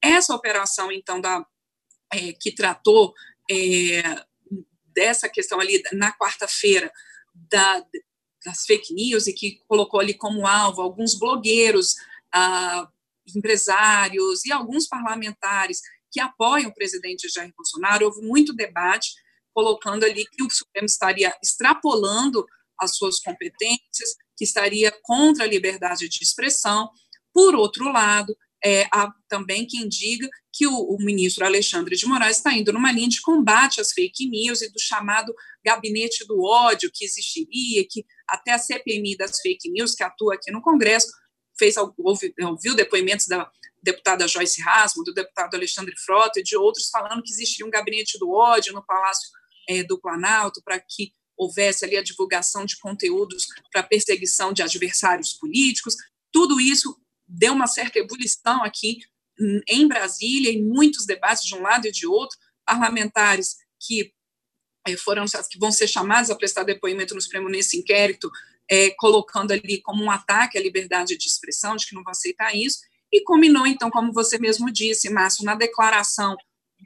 Essa 0.01 0.33
operação, 0.33 0.91
então, 0.91 1.19
da, 1.21 1.45
é, 2.13 2.33
que 2.33 2.53
tratou 2.53 3.13
dessa 4.93 5.27
questão 5.27 5.59
ali 5.59 5.81
na 5.91 6.17
quarta-feira 6.17 6.91
da, 7.35 7.85
das 8.45 8.65
fake 8.65 8.93
news 8.93 9.27
e 9.27 9.33
que 9.33 9.59
colocou 9.67 9.99
ali 9.99 10.13
como 10.13 10.47
alvo 10.47 10.81
alguns 10.81 11.17
blogueiros, 11.17 11.95
ah, 12.33 12.87
empresários 13.35 14.45
e 14.45 14.51
alguns 14.51 14.87
parlamentares 14.87 15.79
que 16.11 16.19
apoiam 16.19 16.69
o 16.69 16.73
presidente 16.73 17.29
Jair 17.29 17.51
Bolsonaro, 17.55 18.05
houve 18.05 18.21
muito 18.21 18.53
debate 18.53 19.11
colocando 19.53 20.03
ali 20.03 20.25
que 20.25 20.43
o 20.43 20.49
Supremo 20.49 20.85
estaria 20.85 21.35
extrapolando 21.41 22.45
as 22.79 22.95
suas 22.95 23.19
competências, 23.19 24.15
que 24.35 24.43
estaria 24.43 24.91
contra 25.03 25.43
a 25.43 25.47
liberdade 25.47 26.09
de 26.09 26.23
expressão. 26.23 26.89
Por 27.33 27.55
outro 27.55 27.91
lado, 27.91 28.35
é, 28.63 28.87
há 28.91 29.11
também 29.27 29.65
quem 29.67 29.87
diga 29.87 30.27
que 30.51 30.65
o, 30.65 30.73
o, 30.73 30.97
ministro 30.99 31.45
Alexandre 31.45 31.95
de 31.95 32.05
Moraes 32.05 32.37
está 32.37 32.53
indo 32.53 32.71
numa 32.71 32.91
linha 32.91 33.09
de 33.09 33.21
combate 33.21 33.81
às 33.81 33.91
fake 33.91 34.29
news 34.29 34.61
e 34.61 34.71
do 34.71 34.79
chamado 34.79 35.33
gabinete 35.65 36.25
do 36.25 36.41
ódio 36.41 36.89
que 36.93 37.03
existiria, 37.03 37.85
que 37.89 38.05
até 38.27 38.53
a 38.53 38.57
CPMI 38.57 39.17
das 39.17 39.39
fake 39.41 39.69
news, 39.69 39.93
que 39.93 40.03
atua 40.03 40.35
aqui 40.35 40.51
no 40.51 40.61
Congresso, 40.61 41.07
fez 41.57 41.75
ouviu, 41.77 42.33
ouviu 42.41 42.75
depoimentos 42.75 43.27
da 43.27 43.49
deputada 43.81 44.27
Joyce 44.27 44.61
Rasmo, 44.61 45.03
do 45.03 45.13
deputado 45.13 45.55
Alexandre 45.55 45.93
Frota 45.97 46.39
e 46.39 46.43
de 46.43 46.55
outros 46.55 46.89
falando 46.89 47.21
que 47.21 47.31
existiria 47.31 47.65
um 47.65 47.71
gabinete 47.71 48.17
do 48.17 48.31
ódio 48.31 48.73
no 48.73 48.85
Palácio 48.85 49.29
é, 49.67 49.83
do 49.83 49.99
Planalto 49.99 50.61
para 50.63 50.79
que 50.79 51.11
houvesse 51.37 51.83
ali 51.83 51.97
a 51.97 52.03
divulgação 52.03 52.65
de 52.65 52.77
conteúdos 52.77 53.45
para 53.71 53.83
perseguição 53.83 54.53
de 54.53 54.61
adversários 54.61 55.33
políticos. 55.33 55.95
Tudo 56.31 56.61
isso 56.61 56.97
deu 57.27 57.53
uma 57.53 57.67
certa 57.67 57.99
ebulição 57.99 58.63
aqui 58.63 58.99
em 59.67 59.87
Brasília, 59.87 60.51
em 60.51 60.63
muitos 60.63 61.05
debates 61.05 61.43
de 61.43 61.55
um 61.55 61.61
lado 61.61 61.87
e 61.87 61.91
de 61.91 62.05
outro, 62.05 62.37
parlamentares 62.65 63.57
que 63.79 64.13
é, 64.87 64.95
foram 64.97 65.25
que 65.25 65.57
vão 65.57 65.71
ser 65.71 65.87
chamados 65.87 66.29
a 66.29 66.35
prestar 66.35 66.63
depoimento 66.63 67.15
no 67.15 67.21
Supremo 67.21 67.49
nesse 67.49 67.77
inquérito, 67.77 68.29
é, 68.69 68.91
colocando 68.91 69.51
ali 69.51 69.81
como 69.81 70.03
um 70.03 70.11
ataque 70.11 70.57
à 70.57 70.61
liberdade 70.61 71.17
de 71.17 71.27
expressão, 71.27 71.75
de 71.75 71.87
que 71.87 71.95
não 71.95 72.03
vão 72.03 72.11
aceitar 72.11 72.55
isso, 72.55 72.79
e 73.11 73.23
combinou, 73.23 73.67
então, 73.67 73.91
como 73.91 74.11
você 74.11 74.39
mesmo 74.39 74.71
disse, 74.71 75.09
Márcio, 75.09 75.45
na 75.45 75.55
declaração 75.55 76.35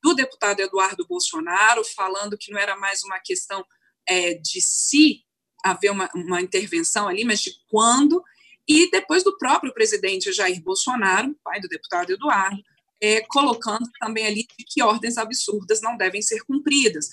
do 0.03 0.13
deputado 0.13 0.59
Eduardo 0.59 1.07
Bolsonaro, 1.07 1.83
falando 1.83 2.37
que 2.37 2.51
não 2.51 2.59
era 2.59 2.75
mais 2.75 3.03
uma 3.03 3.19
questão 3.19 3.65
é, 4.07 4.33
de 4.33 4.61
se 4.61 5.21
haver 5.63 5.91
uma, 5.91 6.09
uma 6.13 6.41
intervenção 6.41 7.07
ali, 7.07 7.23
mas 7.23 7.41
de 7.41 7.51
quando, 7.69 8.23
e 8.67 8.89
depois 8.91 9.23
do 9.23 9.37
próprio 9.37 9.73
presidente 9.73 10.31
Jair 10.31 10.61
Bolsonaro, 10.61 11.35
pai 11.43 11.59
do 11.59 11.67
deputado 11.67 12.11
Eduardo, 12.11 12.61
é, 13.01 13.21
colocando 13.21 13.89
também 13.99 14.25
ali 14.25 14.45
que 14.45 14.81
ordens 14.81 15.17
absurdas 15.17 15.81
não 15.81 15.95
devem 15.95 16.21
ser 16.21 16.43
cumpridas. 16.43 17.09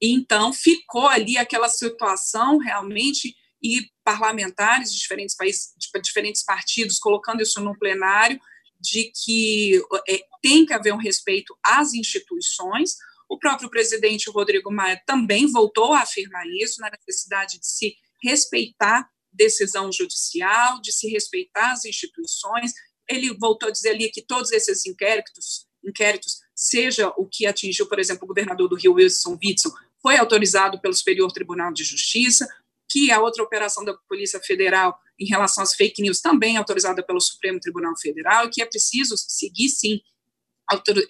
Então 0.00 0.52
ficou 0.52 1.08
ali 1.08 1.36
aquela 1.36 1.68
situação 1.68 2.58
realmente 2.58 3.34
e 3.62 3.90
parlamentares 4.04 4.92
de 4.92 4.98
diferentes 4.98 5.36
países, 5.36 5.72
de 5.76 5.88
diferentes 6.00 6.42
partidos, 6.42 6.98
colocando 6.98 7.42
isso 7.42 7.60
no 7.60 7.78
plenário, 7.78 8.40
de 8.80 9.12
que 9.24 9.80
é, 10.08 10.20
tem 10.42 10.64
que 10.64 10.72
haver 10.72 10.94
um 10.94 10.98
respeito 10.98 11.56
às 11.62 11.92
instituições. 11.92 12.96
O 13.28 13.38
próprio 13.38 13.70
presidente 13.70 14.30
Rodrigo 14.30 14.72
Maia 14.72 15.00
também 15.06 15.46
voltou 15.50 15.92
a 15.92 16.00
afirmar 16.00 16.46
isso, 16.46 16.80
na 16.80 16.90
necessidade 16.90 17.58
de 17.58 17.66
se 17.66 17.94
respeitar 18.22 19.08
decisão 19.32 19.92
judicial, 19.92 20.80
de 20.80 20.92
se 20.92 21.08
respeitar 21.08 21.72
as 21.72 21.84
instituições. 21.84 22.72
Ele 23.08 23.32
voltou 23.34 23.68
a 23.68 23.72
dizer 23.72 23.90
ali 23.90 24.10
que 24.10 24.22
todos 24.22 24.50
esses 24.50 24.86
inquéritos, 24.86 25.66
inquéritos 25.84 26.40
seja 26.54 27.08
o 27.16 27.26
que 27.26 27.46
atingiu, 27.46 27.86
por 27.86 27.98
exemplo, 27.98 28.24
o 28.24 28.28
governador 28.28 28.68
do 28.68 28.76
Rio, 28.76 28.94
Wilson 28.94 29.38
Witson, 29.42 29.70
foi 30.02 30.16
autorizado 30.16 30.80
pelo 30.80 30.94
Superior 30.94 31.30
Tribunal 31.30 31.72
de 31.72 31.84
Justiça, 31.84 32.48
que 32.90 33.10
a 33.10 33.20
outra 33.20 33.42
operação 33.42 33.84
da 33.84 33.94
Polícia 34.08 34.40
Federal 34.40 34.98
em 35.18 35.26
relação 35.26 35.62
às 35.62 35.74
fake 35.74 36.02
news 36.02 36.20
também 36.20 36.56
é 36.56 36.58
autorizada 36.58 37.02
pelo 37.02 37.20
Supremo 37.20 37.60
Tribunal 37.60 37.96
Federal 37.96 38.50
que 38.50 38.60
é 38.60 38.66
preciso 38.66 39.14
seguir, 39.16 39.68
sim, 39.68 40.00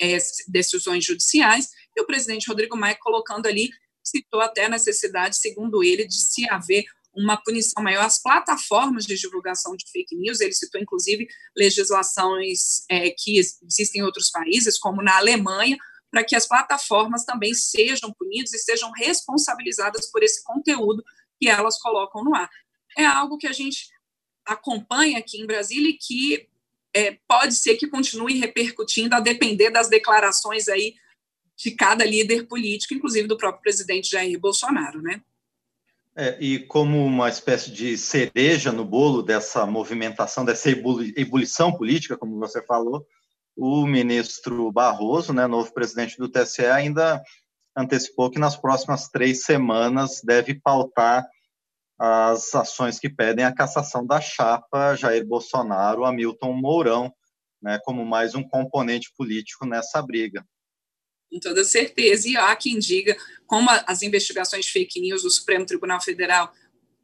é, 0.01 0.19
decisões 0.49 1.05
judiciais, 1.05 1.69
e 1.97 2.01
o 2.01 2.07
presidente 2.07 2.49
Rodrigo 2.49 2.77
Maia 2.77 2.97
colocando 3.01 3.47
ali, 3.47 3.71
citou 4.03 4.41
até 4.41 4.65
a 4.65 4.69
necessidade, 4.69 5.37
segundo 5.37 5.83
ele, 5.85 6.07
de 6.07 6.15
se 6.15 6.49
haver 6.49 6.85
uma 7.15 7.37
punição 7.37 7.83
maior 7.83 8.05
às 8.05 8.23
plataformas 8.23 9.05
de 9.05 9.17
divulgação 9.17 9.77
de 9.77 9.85
fake 9.91 10.17
news. 10.17 10.41
Ele 10.41 10.53
citou, 10.53 10.81
inclusive, 10.81 11.27
legislações 11.57 12.85
é, 12.89 13.11
que 13.11 13.39
existem 13.39 14.01
em 14.01 14.05
outros 14.05 14.31
países, 14.31 14.79
como 14.79 15.03
na 15.03 15.17
Alemanha, 15.17 15.77
para 16.11 16.25
que 16.25 16.35
as 16.35 16.47
plataformas 16.47 17.25
também 17.25 17.55
sejam 17.55 18.13
punidas 18.13 18.53
e 18.53 18.59
sejam 18.59 18.91
responsabilizadas 18.93 20.11
por 20.11 20.23
esse 20.23 20.43
conteúdo 20.43 21.05
que 21.41 21.49
elas 21.49 21.79
colocam 21.79 22.23
no 22.23 22.35
ar. 22.35 22.51
É 22.97 23.07
algo 23.07 23.39
que 23.39 23.47
a 23.47 23.53
gente 23.53 23.89
acompanha 24.45 25.19
aqui 25.19 25.41
em 25.41 25.47
Brasília 25.47 25.91
e 25.91 25.97
que 25.97 26.49
é, 26.95 27.19
pode 27.27 27.55
ser 27.55 27.77
que 27.77 27.87
continue 27.87 28.39
repercutindo 28.39 29.15
a 29.15 29.21
depender 29.21 29.71
das 29.71 29.89
declarações 29.89 30.69
aí 30.69 30.95
de 31.57 31.71
cada 31.71 32.05
líder 32.05 32.47
político, 32.47 32.95
inclusive 32.95 33.29
do 33.29 33.37
próprio 33.37 33.63
presidente 33.63 34.11
Jair 34.11 34.39
Bolsonaro, 34.39 35.01
né? 35.01 35.23
É, 36.17 36.37
e 36.41 36.59
como 36.59 37.05
uma 37.05 37.29
espécie 37.29 37.71
de 37.71 37.97
cereja 37.97 38.73
no 38.73 38.85
bolo 38.85 39.23
dessa 39.23 39.65
movimentação, 39.65 40.45
dessa 40.45 40.69
ebulição 40.69 41.73
política, 41.73 42.17
como 42.17 42.39
você 42.39 42.61
falou, 42.63 43.07
o 43.57 43.87
ministro 43.87 44.73
Barroso, 44.73 45.33
né, 45.33 45.47
novo 45.47 45.73
presidente 45.73 46.19
do 46.19 46.29
TSE, 46.29 46.65
ainda 46.65 47.23
antecipou 47.77 48.31
que 48.31 48.39
nas 48.39 48.57
próximas 48.57 49.09
três 49.09 49.45
semanas 49.45 50.21
deve 50.25 50.55
pautar 50.55 51.27
as 51.99 52.55
ações 52.55 52.99
que 52.99 53.11
pedem 53.11 53.45
a 53.45 53.55
cassação 53.55 54.07
da 54.07 54.21
chapa 54.21 54.97
Jair 54.97 55.27
Bolsonaro, 55.27 56.05
Hamilton 56.05 56.53
Mourão, 56.55 57.13
né, 57.63 57.79
como 57.85 58.07
mais 58.07 58.35
um 58.35 58.43
componente 58.43 59.13
político 59.17 59.67
nessa 59.67 60.01
briga. 60.01 60.45
Com 61.31 61.39
toda 61.39 61.63
certeza. 61.63 62.29
E 62.29 62.37
há 62.37 62.57
quem 62.57 62.79
diga, 62.79 63.17
como 63.47 63.69
as 63.87 64.03
investigações 64.03 64.65
de 64.65 64.73
fake 64.73 65.01
news 65.01 65.23
do 65.23 65.31
Supremo 65.31 65.67
Tribunal 65.67 66.01
Federal 66.01 66.53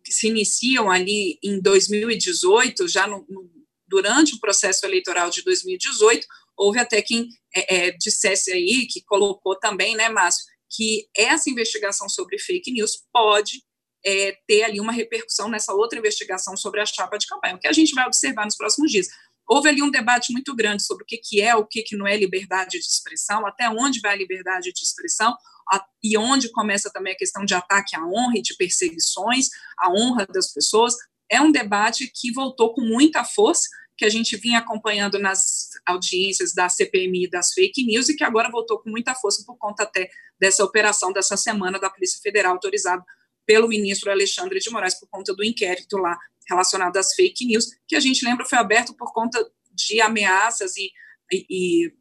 se 0.05 0.29
iniciam 0.29 0.91
ali 0.91 1.39
em 1.43 1.61
2018, 1.61 2.89
já 2.89 3.07
no, 3.07 3.25
no, 3.29 3.51
durante 3.87 4.35
o 4.35 4.41
processo 4.41 4.87
eleitoral 4.87 5.31
de 5.31 5.43
2018, 5.43 6.27
houve 6.57 6.79
até 6.79 7.03
quem 7.03 7.29
é, 7.55 7.89
é, 7.89 7.91
dissesse 7.93 8.51
aí, 8.53 8.87
que 8.91 9.03
colocou 9.03 9.57
também, 9.59 9.95
né, 9.95 10.09
Márcio, 10.09 10.45
que 10.71 11.09
essa 11.17 11.51
investigação 11.51 12.09
sobre 12.09 12.39
fake 12.39 12.73
news 12.73 13.03
pode 13.13 13.63
é, 14.05 14.39
ter 14.47 14.63
ali 14.63 14.81
uma 14.81 14.93
repercussão 14.93 15.49
nessa 15.49 15.73
outra 15.75 15.99
investigação 15.99 16.57
sobre 16.57 16.81
a 16.81 16.87
chapa 16.87 17.19
de 17.19 17.27
campanha, 17.27 17.57
o 17.57 17.59
que 17.59 17.69
a 17.69 17.73
gente 17.73 17.95
vai 17.95 18.07
observar 18.07 18.45
nos 18.45 18.57
próximos 18.57 18.91
dias. 18.91 19.09
Houve 19.49 19.69
ali 19.69 19.83
um 19.83 19.91
debate 19.91 20.33
muito 20.33 20.55
grande 20.55 20.85
sobre 20.85 21.05
o 21.05 21.07
que, 21.07 21.19
que 21.19 21.41
é, 21.41 21.55
o 21.55 21.65
que, 21.65 21.83
que 21.83 21.97
não 21.97 22.07
é 22.07 22.17
liberdade 22.17 22.79
de 22.79 22.87
expressão, 22.87 23.47
até 23.47 23.69
onde 23.69 24.01
vai 24.01 24.15
a 24.15 24.17
liberdade 24.17 24.73
de 24.73 24.83
expressão, 24.83 25.35
a, 25.73 25.85
e 26.03 26.17
onde 26.19 26.51
começa 26.51 26.91
também 26.93 27.13
a 27.13 27.17
questão 27.17 27.45
de 27.45 27.55
ataque 27.55 27.97
à 27.97 28.05
honra 28.05 28.39
e 28.39 28.43
de 28.43 28.57
perseguições 28.57 29.49
à 29.79 29.91
honra 29.91 30.27
das 30.27 30.53
pessoas. 30.53 30.95
É 31.31 31.41
um 31.41 31.51
debate 31.51 32.11
que 32.15 32.33
voltou 32.33 32.73
com 32.73 32.81
muita 32.81 33.25
força, 33.25 33.69
que 33.97 34.05
a 34.05 34.09
gente 34.09 34.37
vinha 34.37 34.59
acompanhando 34.59 35.19
nas 35.19 35.71
audiências 35.87 36.53
da 36.55 36.69
CPMI 36.69 37.31
das 37.31 37.53
fake 37.53 37.85
news 37.85 38.09
e 38.09 38.17
que 38.17 38.25
agora 38.25 38.51
voltou 38.51 38.79
com 38.79 38.91
muita 38.91 39.15
força 39.15 39.43
por 39.47 39.57
conta 39.57 39.85
até 39.85 40.11
dessa 40.39 40.63
operação 40.63 41.13
dessa 41.13 41.37
semana 41.37 41.79
da 41.79 41.89
Polícia 41.89 42.21
Federal 42.23 42.53
autorizada 42.53 43.03
pelo 43.47 43.69
ministro 43.69 44.11
Alexandre 44.11 44.59
de 44.59 44.71
Moraes 44.71 44.99
por 44.99 45.09
conta 45.09 45.35
do 45.35 45.45
inquérito 45.45 45.97
lá 45.97 46.19
relacionado 46.49 46.97
às 46.97 47.15
fake 47.15 47.47
news, 47.47 47.71
que 47.89 47.97
a 47.97 48.01
gente 48.01 48.25
lembra 48.25 48.45
foi 48.45 48.59
aberto 48.59 48.95
por 48.95 49.13
conta 49.13 49.45
de 49.73 50.01
ameaças 50.01 50.77
e, 50.77 50.91
e, 51.33 51.47
e 51.49 51.93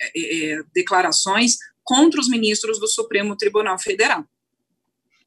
é, 0.00 0.52
é 0.54 0.62
declarações 0.74 1.56
contra 1.82 2.20
os 2.20 2.28
ministros 2.28 2.78
do 2.78 2.86
Supremo 2.86 3.36
Tribunal 3.36 3.78
Federal. 3.78 4.24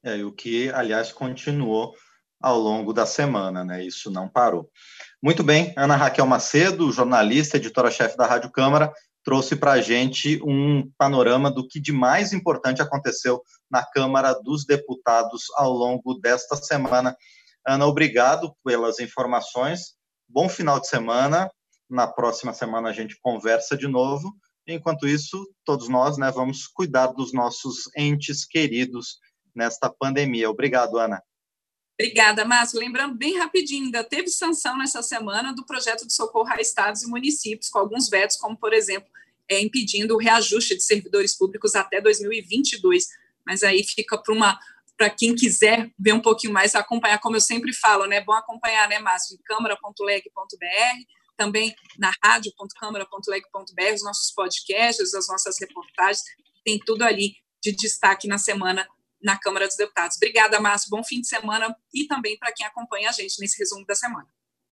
É, 0.03 0.23
o 0.23 0.31
que, 0.31 0.69
aliás, 0.69 1.12
continuou 1.12 1.95
ao 2.45 2.60
longo 2.60 2.93
da 2.93 3.08
semana, 3.08 3.65
né? 3.65 3.84
Isso 3.84 4.12
não 4.12 4.29
parou. 4.29 4.69
Muito 5.19 5.41
bem, 5.41 5.73
Ana 5.75 5.95
Raquel 5.95 6.27
Macedo, 6.27 6.91
jornalista, 6.91 7.58
editora-chefe 7.58 8.15
da 8.15 8.27
Rádio 8.27 8.51
Câmara, 8.51 8.93
trouxe 9.23 9.55
para 9.55 9.71
a 9.71 9.81
gente 9.81 10.39
um 10.43 10.88
panorama 10.95 11.49
do 11.49 11.67
que 11.67 11.79
de 11.79 11.91
mais 11.91 12.34
importante 12.34 12.84
aconteceu 12.84 13.41
na 13.67 13.84
Câmara 13.84 14.31
dos 14.31 14.63
Deputados 14.63 15.45
ao 15.58 15.73
longo 15.73 16.13
desta 16.19 16.55
semana. 16.55 17.17
Ana, 17.67 17.88
obrigado 17.88 18.55
pelas 18.63 18.99
informações. 18.99 19.95
Bom 20.29 20.47
final 20.47 20.79
de 20.79 20.88
semana. 20.88 21.49
Na 21.89 22.05
próxima 22.05 22.53
semana 22.53 22.89
a 22.89 22.93
gente 22.93 23.17
conversa 23.23 23.75
de 23.75 23.88
novo. 23.88 24.31
Enquanto 24.67 25.08
isso, 25.08 25.51
todos 25.65 25.89
nós 25.89 26.15
né, 26.19 26.29
vamos 26.29 26.67
cuidar 26.67 27.08
dos 27.08 27.34
nossos 27.34 27.89
entes 27.97 28.45
queridos 28.45 29.17
nesta 29.55 29.89
pandemia. 29.89 30.47
Obrigado, 30.47 30.99
Ana. 30.99 31.23
Obrigada, 31.99 32.43
Márcio. 32.43 32.79
Lembrando 32.79 33.15
bem 33.15 33.38
rapidinho, 33.38 33.86
ainda 33.86 34.03
teve 34.03 34.27
sanção 34.27 34.77
nessa 34.77 35.01
semana 35.01 35.53
do 35.53 35.65
projeto 35.65 36.05
de 36.05 36.13
socorro 36.13 36.49
a 36.49 36.60
estados 36.60 37.03
e 37.03 37.08
municípios, 37.08 37.69
com 37.69 37.79
alguns 37.79 38.10
vetos, 38.10 38.36
como, 38.36 38.58
por 38.58 38.73
exemplo, 38.73 39.10
é, 39.49 39.62
impedindo 39.62 40.15
o 40.15 40.17
reajuste 40.17 40.75
de 40.75 40.84
servidores 40.84 41.38
públicos 41.38 41.73
até 41.73 42.01
2022. 42.01 43.05
Mas 43.45 43.63
aí 43.63 43.84
fica 43.84 44.17
para 44.17 44.34
uma 44.34 44.60
para 44.97 45.10
quem 45.10 45.36
quiser 45.36 45.91
ver 45.99 46.13
um 46.13 46.21
pouquinho 46.21 46.53
mais, 46.53 46.73
acompanhar, 46.73 47.19
como 47.19 47.36
eu 47.36 47.41
sempre 47.41 47.73
falo, 47.73 48.05
né? 48.05 48.17
É 48.17 48.23
bom 48.23 48.34
acompanhar, 48.34 48.88
né, 48.88 48.97
Márcio, 48.99 49.36
em 49.36 49.41
câmara.leg.br, 49.43 51.05
também 51.36 51.75
na 51.99 52.13
rádio.câmara.leg.br, 52.23 53.93
os 53.93 54.03
nossos 54.03 54.31
podcasts, 54.31 55.13
as 55.13 55.27
nossas 55.27 55.60
reportagens, 55.60 56.23
tem 56.63 56.79
tudo 56.79 57.03
ali 57.03 57.36
de 57.62 57.73
destaque 57.73 58.27
na 58.27 58.38
semana 58.38 58.88
na 59.25 59.38
Câmara 59.39 59.65
dos 59.65 59.75
Deputados. 59.75 60.17
Obrigada, 60.17 60.59
Márcio. 60.59 60.89
Bom 60.91 61.03
fim 61.03 61.19
de 61.19 61.27
semana 61.27 61.75
e 61.91 62.05
também 62.05 62.38
para 62.38 62.53
quem 62.53 62.65
acompanha 62.65 63.09
a 63.09 63.11
gente 63.11 63.41
nesse 63.41 63.57
resumo 63.57 63.83
da 63.85 63.95
semana. 63.95 64.27